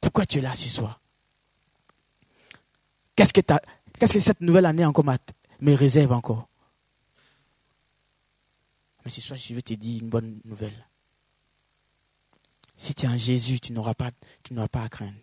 Pourquoi 0.00 0.26
tu 0.26 0.38
es 0.38 0.40
là 0.40 0.54
ce 0.54 0.68
soir? 0.68 1.00
Qu'est-ce 3.14 3.32
que, 3.32 3.40
qu'est-ce 3.98 4.12
que 4.12 4.20
cette 4.20 4.40
nouvelle 4.40 4.66
année 4.66 4.84
encore 4.84 5.04
me 5.60 5.74
réserve 5.74 6.12
encore? 6.12 6.48
Mais 9.04 9.10
ce 9.10 9.20
soir, 9.20 9.38
je 9.38 9.54
veux 9.54 9.62
te 9.62 9.74
dire 9.74 10.02
une 10.02 10.08
bonne 10.10 10.40
nouvelle. 10.44 10.86
Si 12.76 12.94
tu 12.94 13.06
es 13.06 13.08
en 13.08 13.16
Jésus, 13.16 13.60
tu 13.60 13.68
tu 13.68 13.72
n'auras 13.72 13.94
pas 13.94 14.82
à 14.82 14.88
craindre. 14.88 15.14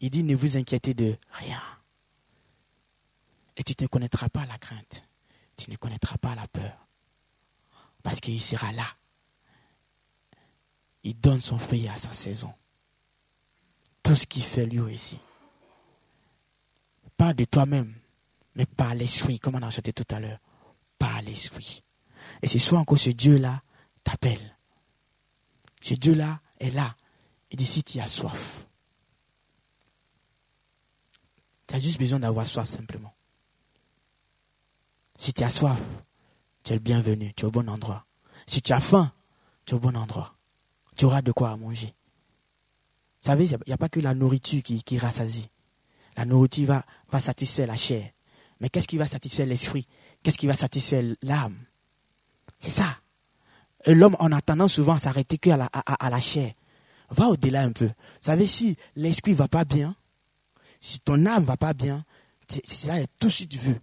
Il 0.00 0.10
dit, 0.10 0.22
ne 0.22 0.34
vous 0.34 0.56
inquiétez 0.56 0.94
de 0.94 1.16
rien. 1.30 1.60
Et 3.56 3.62
tu 3.62 3.74
ne 3.80 3.86
connaîtras 3.86 4.28
pas 4.28 4.46
la 4.46 4.58
crainte. 4.58 5.04
Tu 5.56 5.70
ne 5.70 5.76
connaîtras 5.76 6.18
pas 6.18 6.34
la 6.34 6.46
peur. 6.48 6.76
Parce 8.02 8.20
qu'il 8.20 8.40
sera 8.40 8.72
là. 8.72 8.86
Il 11.04 11.18
donne 11.18 11.40
son 11.40 11.58
fruit 11.58 11.88
à 11.88 11.96
sa 11.96 12.12
saison. 12.12 12.52
Tout 14.02 14.16
ce 14.16 14.26
qu'il 14.26 14.42
fait 14.42 14.66
lui 14.66 14.80
aussi. 14.80 15.18
Pas 17.16 17.34
de 17.34 17.44
toi-même, 17.44 17.94
mais 18.54 18.66
par 18.66 18.94
l'esprit, 18.94 19.38
comme 19.38 19.54
on 19.54 19.62
a 19.62 19.70
chanté 19.70 19.92
tout 19.92 20.14
à 20.14 20.20
l'heure. 20.20 20.38
Par 20.98 21.22
l'esprit. 21.22 21.82
Et 22.42 22.48
c'est 22.48 22.58
soit 22.58 22.78
encore 22.78 22.98
ce 22.98 23.10
Dieu-là 23.10 23.62
t'appelle. 24.02 24.56
Ce 25.80 25.94
Dieu-là 25.94 26.40
est 26.60 26.70
là. 26.70 26.96
Il 27.50 27.56
dit 27.56 27.66
si 27.66 27.82
tu 27.82 28.00
as 28.00 28.06
soif. 28.06 28.66
Tu 31.66 31.74
as 31.74 31.78
juste 31.78 31.98
besoin 31.98 32.20
d'avoir 32.20 32.46
soif 32.46 32.68
simplement. 32.68 33.14
Si 35.18 35.32
tu 35.32 35.42
as 35.42 35.50
soif, 35.50 35.80
tu 36.64 36.72
es 36.72 36.76
le 36.76 36.80
bienvenu, 36.80 37.32
tu 37.34 37.44
es 37.44 37.46
au 37.46 37.50
bon 37.50 37.68
endroit. 37.68 38.04
Si 38.46 38.62
tu 38.62 38.72
as 38.72 38.80
faim, 38.80 39.12
tu 39.64 39.74
es 39.74 39.76
au 39.76 39.80
bon 39.80 39.96
endroit. 39.96 40.34
Tu 40.96 41.04
auras 41.04 41.22
de 41.22 41.32
quoi 41.32 41.56
manger. 41.56 41.94
Vous 43.22 43.26
savez, 43.28 43.46
il 43.46 43.58
n'y 43.66 43.72
a 43.72 43.76
pas 43.76 43.88
que 43.88 44.00
la 44.00 44.14
nourriture 44.14 44.62
qui, 44.62 44.98
rassasie. 44.98 45.48
La 46.16 46.24
nourriture 46.24 46.66
va, 46.66 46.84
va 47.10 47.20
satisfaire 47.20 47.68
la 47.68 47.76
chair. 47.76 48.10
Mais 48.60 48.68
qu'est-ce 48.68 48.88
qui 48.88 48.96
va 48.96 49.06
satisfaire 49.06 49.46
l'esprit? 49.46 49.86
Qu'est-ce 50.22 50.38
qui 50.38 50.46
va 50.46 50.54
satisfaire 50.54 51.04
l'âme? 51.22 51.56
C'est 52.58 52.70
ça. 52.70 52.98
Et 53.84 53.94
l'homme, 53.94 54.16
en 54.20 54.30
attendant 54.32 54.68
souvent 54.68 54.94
à 54.94 54.98
s'arrêter 54.98 55.38
qu'à 55.38 55.68
à, 55.72 56.10
la 56.10 56.20
chair, 56.20 56.52
va 57.10 57.26
au-delà 57.26 57.62
un 57.62 57.72
peu. 57.72 57.86
Vous 57.86 57.92
savez, 58.20 58.46
si 58.46 58.76
l'esprit 58.94 59.34
va 59.34 59.48
pas 59.48 59.64
bien, 59.64 59.96
si 60.80 61.00
ton 61.00 61.26
âme 61.26 61.44
va 61.44 61.56
pas 61.56 61.74
bien, 61.74 62.04
c'est 62.48 62.86
là 62.86 62.94
tout 63.18 63.30
ce 63.30 63.44
que 63.44 63.74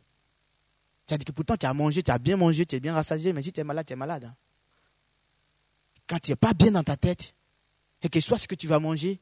tu 1.09 1.13
veux. 1.13 1.17
C'est-à-dire 1.17 1.25
que 1.25 1.31
pourtant 1.31 1.57
tu 1.57 1.65
as 1.65 1.73
mangé, 1.73 2.03
tu 2.03 2.11
as 2.11 2.19
bien 2.19 2.37
mangé, 2.37 2.65
tu 2.65 2.75
es 2.75 2.79
bien 2.79 2.93
rassasié, 2.93 3.33
mais 3.33 3.41
si 3.41 3.51
tu 3.51 3.59
es 3.59 3.63
malade, 3.63 3.85
tu 3.85 3.93
es 3.93 3.95
malade. 3.95 4.25
Hein. 4.25 4.35
Quand 6.07 6.19
tu 6.19 6.31
n'es 6.31 6.35
pas 6.35 6.53
bien 6.53 6.71
dans 6.71 6.83
ta 6.83 6.97
tête, 6.97 7.33
et 8.01 8.09
que 8.09 8.19
soit 8.19 8.37
ce 8.37 8.47
que 8.47 8.55
tu 8.55 8.67
vas 8.67 8.79
manger, 8.79 9.19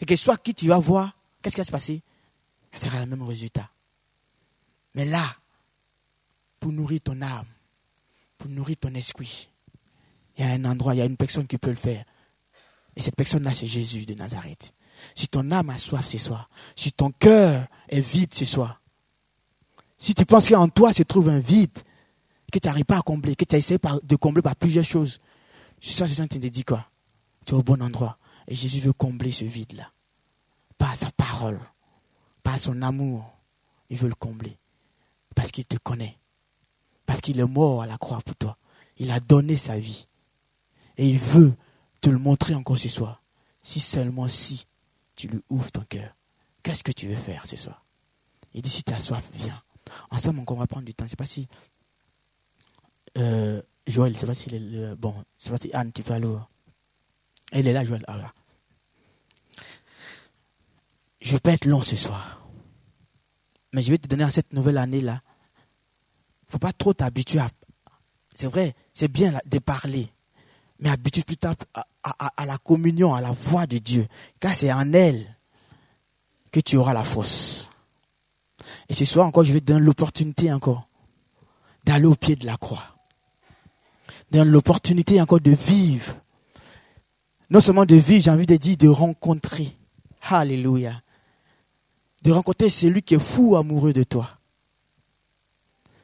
et 0.00 0.04
que 0.04 0.16
soit 0.16 0.36
qui 0.36 0.54
tu 0.54 0.68
vas 0.68 0.78
voir, 0.78 1.16
qu'est-ce 1.42 1.54
qui 1.54 1.60
va 1.60 1.64
se 1.64 1.72
passer? 1.72 2.02
Ça 2.72 2.88
sera 2.88 3.00
le 3.00 3.06
même 3.06 3.22
résultat. 3.22 3.70
Mais 4.94 5.04
là, 5.04 5.36
pour 6.60 6.72
nourrir 6.72 7.00
ton 7.00 7.20
âme, 7.22 7.46
pour 8.36 8.50
nourrir 8.50 8.76
ton 8.76 8.94
esprit, 8.94 9.48
il 10.36 10.44
y 10.44 10.48
a 10.48 10.52
un 10.52 10.64
endroit, 10.64 10.94
il 10.94 10.98
y 10.98 11.02
a 11.02 11.06
une 11.06 11.16
personne 11.16 11.46
qui 11.46 11.58
peut 11.58 11.70
le 11.70 11.76
faire. 11.76 12.04
Et 12.96 13.00
cette 13.00 13.16
personne-là, 13.16 13.52
c'est 13.52 13.66
Jésus 13.66 14.06
de 14.06 14.14
Nazareth. 14.14 14.72
Si 15.14 15.28
ton 15.28 15.50
âme 15.50 15.70
a 15.70 15.78
soif 15.78 16.06
ce 16.06 16.18
soir, 16.18 16.48
si 16.76 16.92
ton 16.92 17.10
cœur 17.10 17.66
est 17.88 18.00
vide 18.00 18.34
ce 18.34 18.44
soir, 18.44 18.80
si 19.98 20.14
tu 20.14 20.24
penses 20.26 20.48
qu'en 20.48 20.68
toi 20.68 20.92
se 20.92 21.02
trouve 21.02 21.28
un 21.28 21.38
vide, 21.40 21.78
que 22.52 22.58
tu 22.58 22.68
n'arrives 22.68 22.84
pas 22.84 22.98
à 22.98 23.02
combler, 23.02 23.36
que 23.36 23.44
tu 23.44 23.54
as 23.54 23.58
essayé 23.58 23.78
de 24.02 24.16
combler 24.16 24.42
par 24.42 24.56
plusieurs 24.56 24.84
choses, 24.84 25.20
je 25.80 25.88
suis 25.88 25.96
sûr 25.96 26.06
que 26.06 26.38
te 26.38 26.46
dit 26.46 26.64
quoi? 26.64 26.86
Tu 27.44 27.52
es 27.52 27.56
au 27.56 27.62
bon 27.62 27.82
endroit. 27.82 28.18
Et 28.46 28.54
Jésus 28.54 28.80
veut 28.80 28.92
combler 28.92 29.32
ce 29.32 29.44
vide-là. 29.44 29.90
Pas 30.78 30.94
sa 30.94 31.10
parole, 31.10 31.60
pas 32.42 32.56
son 32.56 32.80
amour. 32.82 33.30
Il 33.90 33.96
veut 33.96 34.08
le 34.08 34.14
combler. 34.14 34.58
Parce 35.34 35.50
qu'il 35.50 35.66
te 35.66 35.76
connaît. 35.76 36.18
Parce 37.06 37.20
qu'il 37.20 37.38
est 37.38 37.46
mort 37.46 37.82
à 37.82 37.86
la 37.86 37.98
croix 37.98 38.20
pour 38.24 38.36
toi. 38.36 38.56
Il 38.96 39.10
a 39.10 39.20
donné 39.20 39.56
sa 39.56 39.78
vie. 39.78 40.06
Et 40.96 41.08
il 41.08 41.18
veut 41.18 41.54
te 42.00 42.08
le 42.08 42.18
montrer 42.18 42.54
encore 42.54 42.78
ce 42.78 42.88
soir. 42.88 43.22
Si 43.62 43.80
seulement 43.80 44.28
si 44.28 44.66
tu 45.16 45.28
lui 45.28 45.40
ouvres 45.48 45.70
ton 45.70 45.84
cœur. 45.88 46.14
Qu'est-ce 46.62 46.84
que 46.84 46.92
tu 46.92 47.08
veux 47.08 47.16
faire 47.16 47.46
ce 47.46 47.56
soir? 47.56 47.84
Il 48.52 48.62
dit 48.62 48.70
si 48.70 48.84
tu 48.84 48.92
as 48.92 49.00
soif, 49.00 49.24
viens. 49.32 49.62
Ensemble, 50.10 50.42
on 50.46 50.54
va 50.54 50.66
prendre 50.66 50.84
du 50.84 50.94
temps. 50.94 51.04
Je 51.04 51.10
sais 51.10 51.16
pas 51.16 51.26
si. 51.26 51.48
Euh, 53.18 53.62
Joël, 53.86 54.14
je 54.14 54.20
sais 54.20 54.26
pas 54.26 54.34
si. 54.34 54.50
Le, 54.50 54.94
bon, 54.94 55.14
je 55.38 55.44
sais 55.44 55.50
pas 55.50 55.58
si 55.58 55.72
Anne, 55.72 55.92
tu 55.92 56.02
peux 56.02 56.12
aller. 56.12 56.28
Elle 57.52 57.68
est 57.68 57.72
là, 57.72 57.84
Joël. 57.84 58.04
Ah, 58.08 58.32
je 61.20 61.28
ne 61.28 61.32
vais 61.34 61.40
pas 61.40 61.52
être 61.52 61.66
long 61.66 61.82
ce 61.82 61.96
soir. 61.96 62.46
Mais 63.72 63.82
je 63.82 63.90
vais 63.90 63.98
te 63.98 64.08
donner 64.08 64.24
à 64.24 64.30
cette 64.30 64.52
nouvelle 64.52 64.78
année-là. 64.78 65.22
Faut 66.48 66.58
pas 66.58 66.72
trop 66.72 66.92
t'habituer 66.92 67.40
à. 67.40 67.48
C'est 68.34 68.48
vrai, 68.48 68.74
c'est 68.92 69.08
bien 69.08 69.38
de 69.46 69.58
parler 69.58 70.10
mais 70.80 70.90
habitue 70.90 71.22
plus 71.22 71.36
tard 71.36 71.54
à, 72.02 72.46
la 72.46 72.58
communion, 72.58 73.14
à 73.14 73.20
la 73.20 73.30
voix 73.30 73.66
de 73.66 73.78
Dieu, 73.78 74.06
car 74.40 74.54
c'est 74.54 74.72
en 74.72 74.92
elle 74.92 75.24
que 76.52 76.60
tu 76.60 76.76
auras 76.76 76.92
la 76.92 77.04
force. 77.04 77.70
Et 78.88 78.94
ce 78.94 79.04
soir 79.04 79.26
encore, 79.26 79.44
je 79.44 79.52
vais 79.52 79.60
te 79.60 79.66
donner 79.66 79.84
l'opportunité 79.84 80.52
encore 80.52 80.84
d'aller 81.84 82.06
au 82.06 82.14
pied 82.14 82.36
de 82.36 82.46
la 82.46 82.56
croix. 82.56 82.82
Donner 84.30 84.50
l'opportunité 84.50 85.20
encore 85.20 85.40
de 85.40 85.52
vivre. 85.52 86.14
Non 87.50 87.60
seulement 87.60 87.84
de 87.84 87.96
vivre, 87.96 88.22
j'ai 88.24 88.30
envie 88.30 88.46
de 88.46 88.56
dire 88.56 88.76
de 88.76 88.88
rencontrer. 88.88 89.76
Alléluia. 90.22 91.02
De 92.22 92.32
rencontrer 92.32 92.70
celui 92.70 93.02
qui 93.02 93.14
est 93.14 93.18
fou 93.18 93.56
amoureux 93.56 93.92
de 93.92 94.02
toi. 94.02 94.28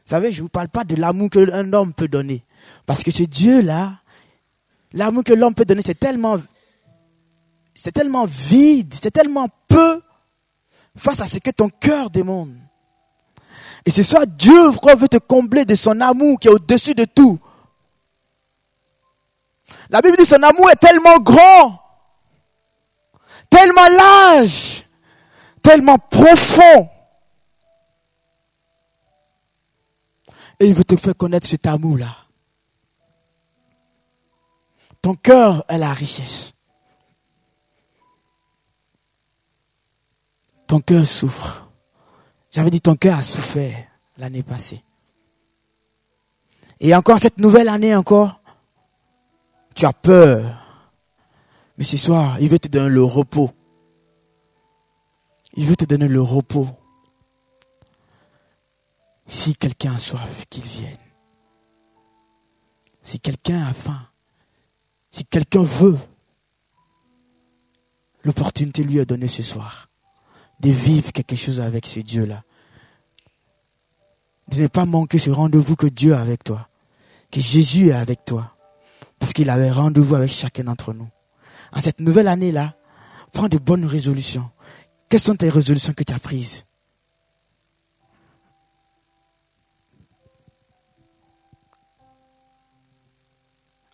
Vous 0.04 0.16
savez, 0.16 0.32
je 0.32 0.38
ne 0.38 0.42
vous 0.42 0.48
parle 0.48 0.68
pas 0.68 0.84
de 0.84 0.96
l'amour 0.96 1.30
qu'un 1.30 1.72
homme 1.72 1.94
peut 1.94 2.08
donner. 2.08 2.44
Parce 2.84 3.02
que 3.02 3.10
ce 3.10 3.22
Dieu-là, 3.22 4.00
L'amour 4.92 5.24
que 5.24 5.32
l'homme 5.32 5.54
peut 5.54 5.64
donner, 5.64 5.82
c'est 5.84 5.98
tellement, 5.98 6.38
c'est 7.74 7.92
tellement 7.92 8.26
vide, 8.26 8.92
c'est 8.94 9.12
tellement 9.12 9.48
peu 9.68 10.02
face 10.96 11.20
à 11.20 11.26
ce 11.26 11.38
que 11.38 11.50
ton 11.50 11.68
cœur 11.68 12.10
demande. 12.10 12.56
Et 13.86 13.90
c'est 13.90 14.02
soit 14.02 14.26
Dieu 14.26 14.70
veut 14.70 15.08
te 15.08 15.16
combler 15.18 15.64
de 15.64 15.74
son 15.74 16.00
amour 16.00 16.38
qui 16.38 16.48
est 16.48 16.50
au-dessus 16.50 16.94
de 16.94 17.04
tout. 17.04 17.38
La 19.88 20.00
Bible 20.02 20.16
dit 20.16 20.24
son 20.24 20.42
amour 20.42 20.70
est 20.70 20.76
tellement 20.76 21.18
grand, 21.18 21.80
tellement 23.48 23.88
large, 23.88 24.86
tellement 25.62 25.98
profond. 25.98 26.88
Et 30.60 30.66
il 30.68 30.74
veut 30.74 30.84
te 30.84 30.96
faire 30.96 31.16
connaître 31.16 31.48
cet 31.48 31.66
amour-là. 31.66 32.14
Ton 35.00 35.14
cœur 35.14 35.64
est 35.68 35.78
la 35.78 35.92
richesse. 35.92 36.52
Ton 40.70 40.78
cœur 40.78 41.04
souffre. 41.04 41.68
J'avais 42.52 42.70
dit 42.70 42.80
ton 42.80 42.94
cœur 42.94 43.18
a 43.18 43.22
souffert 43.22 43.88
l'année 44.18 44.44
passée. 44.44 44.84
Et 46.78 46.94
encore 46.94 47.18
cette 47.18 47.38
nouvelle 47.38 47.68
année 47.68 47.92
encore, 47.92 48.40
tu 49.74 49.84
as 49.84 49.92
peur. 49.92 50.64
Mais 51.76 51.82
ce 51.82 51.96
soir, 51.96 52.38
il 52.38 52.48
veut 52.48 52.60
te 52.60 52.68
donner 52.68 52.88
le 52.88 53.02
repos. 53.02 53.50
Il 55.54 55.66
veut 55.66 55.74
te 55.74 55.86
donner 55.86 56.06
le 56.06 56.22
repos. 56.22 56.68
Si 59.26 59.56
quelqu'un 59.56 59.94
a 59.94 59.98
soif, 59.98 60.46
qu'il 60.48 60.62
vienne. 60.62 60.96
Si 63.02 63.18
quelqu'un 63.18 63.66
a 63.66 63.74
faim, 63.74 64.06
si 65.10 65.24
quelqu'un 65.24 65.64
veut, 65.64 65.98
l'opportunité 68.22 68.84
lui 68.84 68.98
est 68.98 69.06
donnée 69.06 69.26
ce 69.26 69.42
soir 69.42 69.89
de 70.60 70.70
vivre 70.70 71.12
quelque 71.12 71.36
chose 71.36 71.60
avec 71.60 71.86
ce 71.86 72.00
Dieu-là. 72.00 72.42
De 74.48 74.62
ne 74.62 74.66
pas 74.66 74.84
manquer 74.84 75.18
ce 75.18 75.30
rendez-vous 75.30 75.76
que 75.76 75.86
Dieu 75.86 76.14
a 76.14 76.20
avec 76.20 76.44
toi. 76.44 76.68
Que 77.30 77.40
Jésus 77.40 77.88
est 77.88 77.92
avec 77.92 78.24
toi. 78.24 78.56
Parce 79.18 79.32
qu'il 79.32 79.48
avait 79.50 79.70
rendez-vous 79.70 80.14
avec 80.14 80.30
chacun 80.30 80.64
d'entre 80.64 80.92
nous. 80.92 81.08
En 81.72 81.80
cette 81.80 82.00
nouvelle 82.00 82.28
année-là, 82.28 82.74
prends 83.32 83.48
de 83.48 83.58
bonnes 83.58 83.84
résolutions. 83.84 84.50
Quelles 85.08 85.20
sont 85.20 85.36
tes 85.36 85.48
résolutions 85.48 85.92
que 85.92 86.04
tu 86.04 86.12
as 86.12 86.18
prises? 86.18 86.64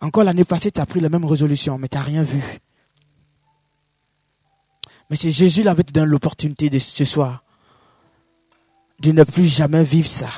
Encore 0.01 0.25
l'année 0.25 0.45
passée, 0.45 0.71
tu 0.71 0.81
as 0.81 0.87
pris 0.87 1.01
la 1.01 1.09
même 1.09 1.25
résolution, 1.25 1.79
mais 1.79 1.89
tu 1.89 1.97
n'as 1.97 2.03
rien 2.03 2.23
vu. 2.23 2.61
Mais 5.09 5.17
c'est 5.17 5.31
Jésus 5.31 5.63
là, 5.63 5.73
avait 5.73 5.83
te 5.83 5.93
donné 5.93 6.07
l'opportunité 6.07 6.71
de 6.71 6.79
ce 6.79 7.05
soir 7.05 7.45
de 8.99 9.13
ne 9.13 9.25
plus 9.25 9.47
jamais 9.47 9.85
vivre 9.85 10.09
ça. 10.09 10.29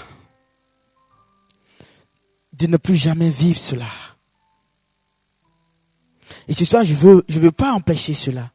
De 2.53 2.67
ne 2.67 2.77
plus 2.77 2.97
jamais 2.97 3.31
vivre 3.31 3.59
cela. 3.59 3.87
Et 6.49 6.53
ce 6.53 6.65
soir, 6.65 6.85
je 6.85 6.95
veux, 6.95 7.23
je 7.29 7.39
veux 7.39 7.53
pas 7.53 7.73
empêcher 7.73 8.15
cela. 8.15 8.51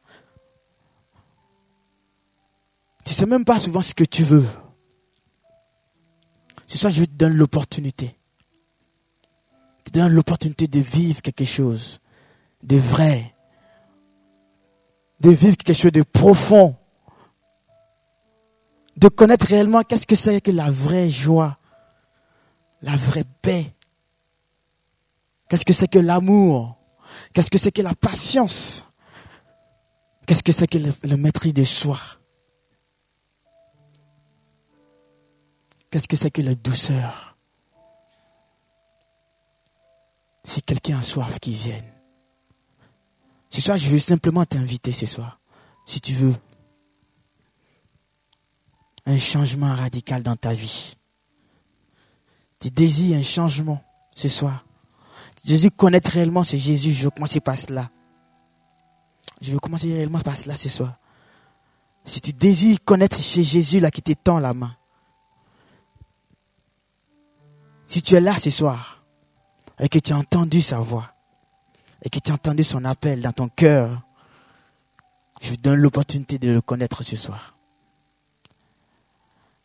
Tu 3.04 3.14
sais 3.14 3.26
même 3.26 3.44
pas 3.44 3.58
souvent 3.58 3.82
ce 3.82 3.94
que 3.94 4.04
tu 4.04 4.22
veux. 4.22 4.46
Ce 6.66 6.78
soir, 6.78 6.92
je 6.92 7.04
te 7.04 7.10
donner 7.10 7.34
l'opportunité 7.34 8.16
te 9.84 9.90
donne 9.90 10.12
l'opportunité 10.12 10.66
de 10.66 10.80
vivre 10.80 11.22
quelque 11.22 11.44
chose 11.44 12.00
de 12.62 12.76
vrai, 12.76 13.33
de 15.20 15.30
vivre 15.30 15.56
quelque 15.56 15.76
chose 15.76 15.92
de 15.92 16.02
profond, 16.02 16.76
de 18.96 19.08
connaître 19.08 19.46
réellement 19.46 19.82
qu'est-ce 19.82 20.06
que 20.06 20.14
c'est 20.14 20.40
que 20.40 20.50
la 20.50 20.70
vraie 20.70 21.08
joie, 21.08 21.58
la 22.82 22.96
vraie 22.96 23.24
paix, 23.42 23.74
qu'est-ce 25.48 25.64
que 25.64 25.72
c'est 25.72 25.88
que 25.88 25.98
l'amour, 25.98 26.76
qu'est-ce 27.32 27.50
que 27.50 27.58
c'est 27.58 27.72
que 27.72 27.82
la 27.82 27.94
patience, 27.94 28.84
qu'est-ce 30.26 30.42
que 30.42 30.52
c'est 30.52 30.66
que 30.66 30.78
le, 30.78 30.92
le 31.02 31.52
de 31.52 31.64
soi, 31.64 31.98
qu'est-ce 35.90 36.08
que 36.08 36.16
c'est 36.16 36.30
que 36.30 36.42
la 36.42 36.54
douceur? 36.54 37.36
Si 40.46 40.60
quelqu'un 40.60 40.98
a 40.98 41.02
soif, 41.02 41.38
qu'il 41.40 41.54
vienne. 41.54 41.93
Ce 43.54 43.60
soir, 43.60 43.78
je 43.78 43.88
veux 43.88 44.00
simplement 44.00 44.44
t'inviter 44.44 44.90
ce 44.90 45.06
soir. 45.06 45.38
Si 45.86 46.00
tu 46.00 46.12
veux. 46.12 46.34
Un 49.06 49.16
changement 49.16 49.72
radical 49.72 50.24
dans 50.24 50.34
ta 50.34 50.52
vie. 50.52 50.96
Tu 52.58 52.70
désires 52.70 53.16
un 53.16 53.22
changement 53.22 53.80
ce 54.16 54.26
soir. 54.28 54.64
Jésus 55.44 55.70
connaître 55.70 56.10
réellement 56.10 56.42
ce 56.42 56.56
Jésus, 56.56 56.92
je 56.92 57.04
veux 57.04 57.10
commencer 57.10 57.38
par 57.38 57.56
cela. 57.56 57.92
Je 59.40 59.52
veux 59.52 59.60
commencer 59.60 59.94
réellement 59.94 60.18
par 60.18 60.36
cela 60.36 60.56
ce 60.56 60.68
soir. 60.68 60.98
Si 62.04 62.20
tu 62.20 62.32
désires 62.32 62.78
connaître 62.84 63.18
ce 63.18 63.40
Jésus 63.40 63.78
là 63.78 63.92
qui 63.92 64.02
t'étend 64.02 64.40
la 64.40 64.52
main. 64.52 64.74
Si 67.86 68.02
tu 68.02 68.16
es 68.16 68.20
là 68.20 68.34
ce 68.36 68.50
soir 68.50 69.04
et 69.78 69.88
que 69.88 70.00
tu 70.00 70.12
as 70.12 70.18
entendu 70.18 70.60
sa 70.60 70.80
voix 70.80 71.13
et 72.04 72.10
que 72.10 72.18
tu 72.18 72.30
as 72.30 72.34
entendu 72.34 72.62
son 72.62 72.84
appel 72.84 73.22
dans 73.22 73.32
ton 73.32 73.48
cœur, 73.48 74.02
je 75.42 75.50
vous 75.50 75.56
donne 75.56 75.80
l'opportunité 75.80 76.38
de 76.38 76.50
le 76.50 76.60
connaître 76.60 77.02
ce 77.02 77.16
soir. 77.16 77.56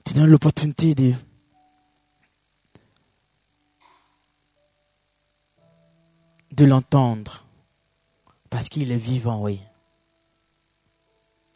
Tu 0.05 0.13
donnes 0.13 0.31
l'opportunité 0.31 0.95
de 0.95 1.13
de 6.51 6.65
l'entendre 6.65 7.45
parce 8.49 8.69
qu'il 8.69 8.91
est 8.91 8.97
vivant, 8.97 9.43
oui. 9.43 9.61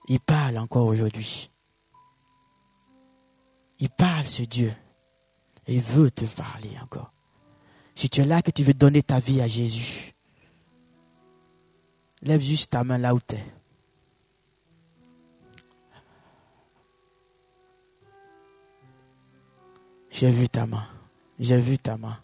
Il 0.08 0.20
parle 0.20 0.58
encore 0.58 0.86
aujourd'hui. 0.86 1.50
Il 3.80 3.90
parle, 3.90 4.28
ce 4.28 4.44
Dieu. 4.44 4.74
Et 5.66 5.76
il 5.76 5.82
veut 5.82 6.12
te 6.12 6.26
parler 6.26 6.72
encore. 6.82 7.12
Si 7.96 8.10
tu 8.10 8.22
es 8.22 8.26
là 8.26 8.42
que 8.42 8.52
tu 8.52 8.64
veux 8.64 8.74
donner 8.74 9.02
ta 9.02 9.20
vie 9.20 9.42
à 9.42 9.48
Jésus, 9.48 10.13
lève 12.24 12.42
juste 12.42 12.72
ta 12.72 12.84
main 12.84 12.98
là 12.98 13.14
où 13.14 13.20
tu. 13.20 13.36
J'ai 20.10 20.32
vu 20.32 20.48
ta 20.48 20.66
main. 20.66 20.86
J'ai 21.40 21.58
vu 21.58 21.78
ta 21.78 21.98
main. 21.98 22.18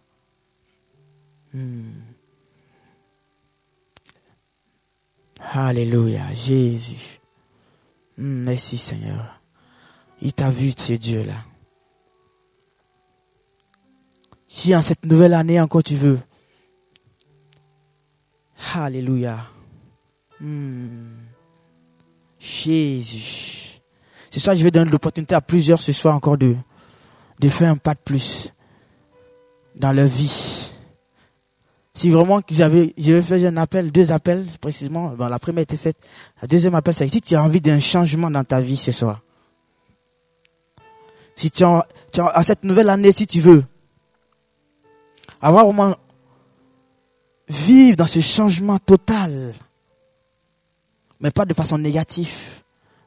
Hmm. 1.54 2.02
Alléluia, 5.40 6.34
Jésus. 6.34 7.20
Hmm, 8.18 8.44
merci 8.44 8.78
Seigneur. 8.78 9.42
Il 10.22 10.34
t'a 10.34 10.52
vu, 10.52 10.72
ce 10.78 10.94
Dieu-là. 10.94 11.44
Si 14.48 14.76
en 14.76 14.82
cette 14.82 15.06
nouvelle 15.06 15.34
année 15.34 15.60
encore 15.60 15.84
tu 15.84 15.96
veux. 15.96 16.20
Alléluia. 18.76 19.40
Hmm. 20.40 21.14
Jésus. 22.40 23.82
Ce 24.30 24.40
soir, 24.40 24.56
je 24.56 24.64
vais 24.64 24.72
donner 24.72 24.90
l'opportunité 24.90 25.36
à 25.36 25.42
plusieurs 25.42 25.82
ce 25.82 25.92
soir 25.92 26.16
encore 26.16 26.38
de, 26.38 26.56
de 27.40 27.50
faire 27.50 27.72
un 27.72 27.78
pas 27.78 27.94
de 27.94 28.00
plus 28.00 28.54
dans 29.76 29.92
leur 29.92 30.08
vie. 30.08 30.72
Si 31.94 32.10
vraiment 32.10 32.40
j'avais, 32.50 32.94
je 32.98 33.14
vais 33.14 33.22
faire 33.22 33.52
un 33.52 33.58
appel, 33.58 33.92
deux 33.92 34.12
appels 34.12 34.46
précisément. 34.62 35.10
Bon, 35.10 35.28
la 35.28 35.40
première 35.40 35.64
été 35.64 35.76
faite. 35.76 35.98
La 36.42 36.48
deuxième 36.48 36.76
appel, 36.76 36.94
c'est 36.94 37.10
si 37.10 37.20
tu 37.20 37.36
as 37.36 37.44
envie 37.44 37.60
d'un 37.60 37.80
changement 37.80 38.32
dans 38.32 38.44
ta 38.44 38.62
vie 38.62 38.78
ce 38.78 38.92
soir. 38.92 39.22
Si 41.36 41.52
tu 41.52 41.64
as, 41.64 41.86
tu 42.14 42.22
as, 42.22 42.28
à 42.28 42.44
cette 42.44 42.64
nouvelle 42.64 42.90
année, 42.90 43.12
si 43.12 43.28
tu 43.28 43.42
veux 43.42 43.64
avoir 45.42 45.66
vraiment 45.66 45.96
vivre 47.48 47.98
dans 47.98 48.06
ce 48.06 48.20
changement 48.20 48.78
total, 48.78 49.54
mais 51.20 51.32
pas 51.32 51.46
de 51.46 51.54
façon 51.54 51.78
négative, 51.78 52.64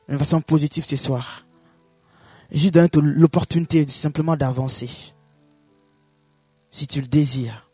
mais 0.09 0.15
de 0.15 0.19
façon 0.19 0.41
positive 0.41 0.85
ce 0.85 0.97
soir. 0.97 1.47
Juste 2.51 2.75
donner 2.75 2.89
l'opportunité 3.01 3.87
simplement 3.89 4.37
d'avancer. 4.37 4.91
Si 6.69 6.87
tu 6.87 7.01
le 7.01 7.07
désires. 7.07 7.72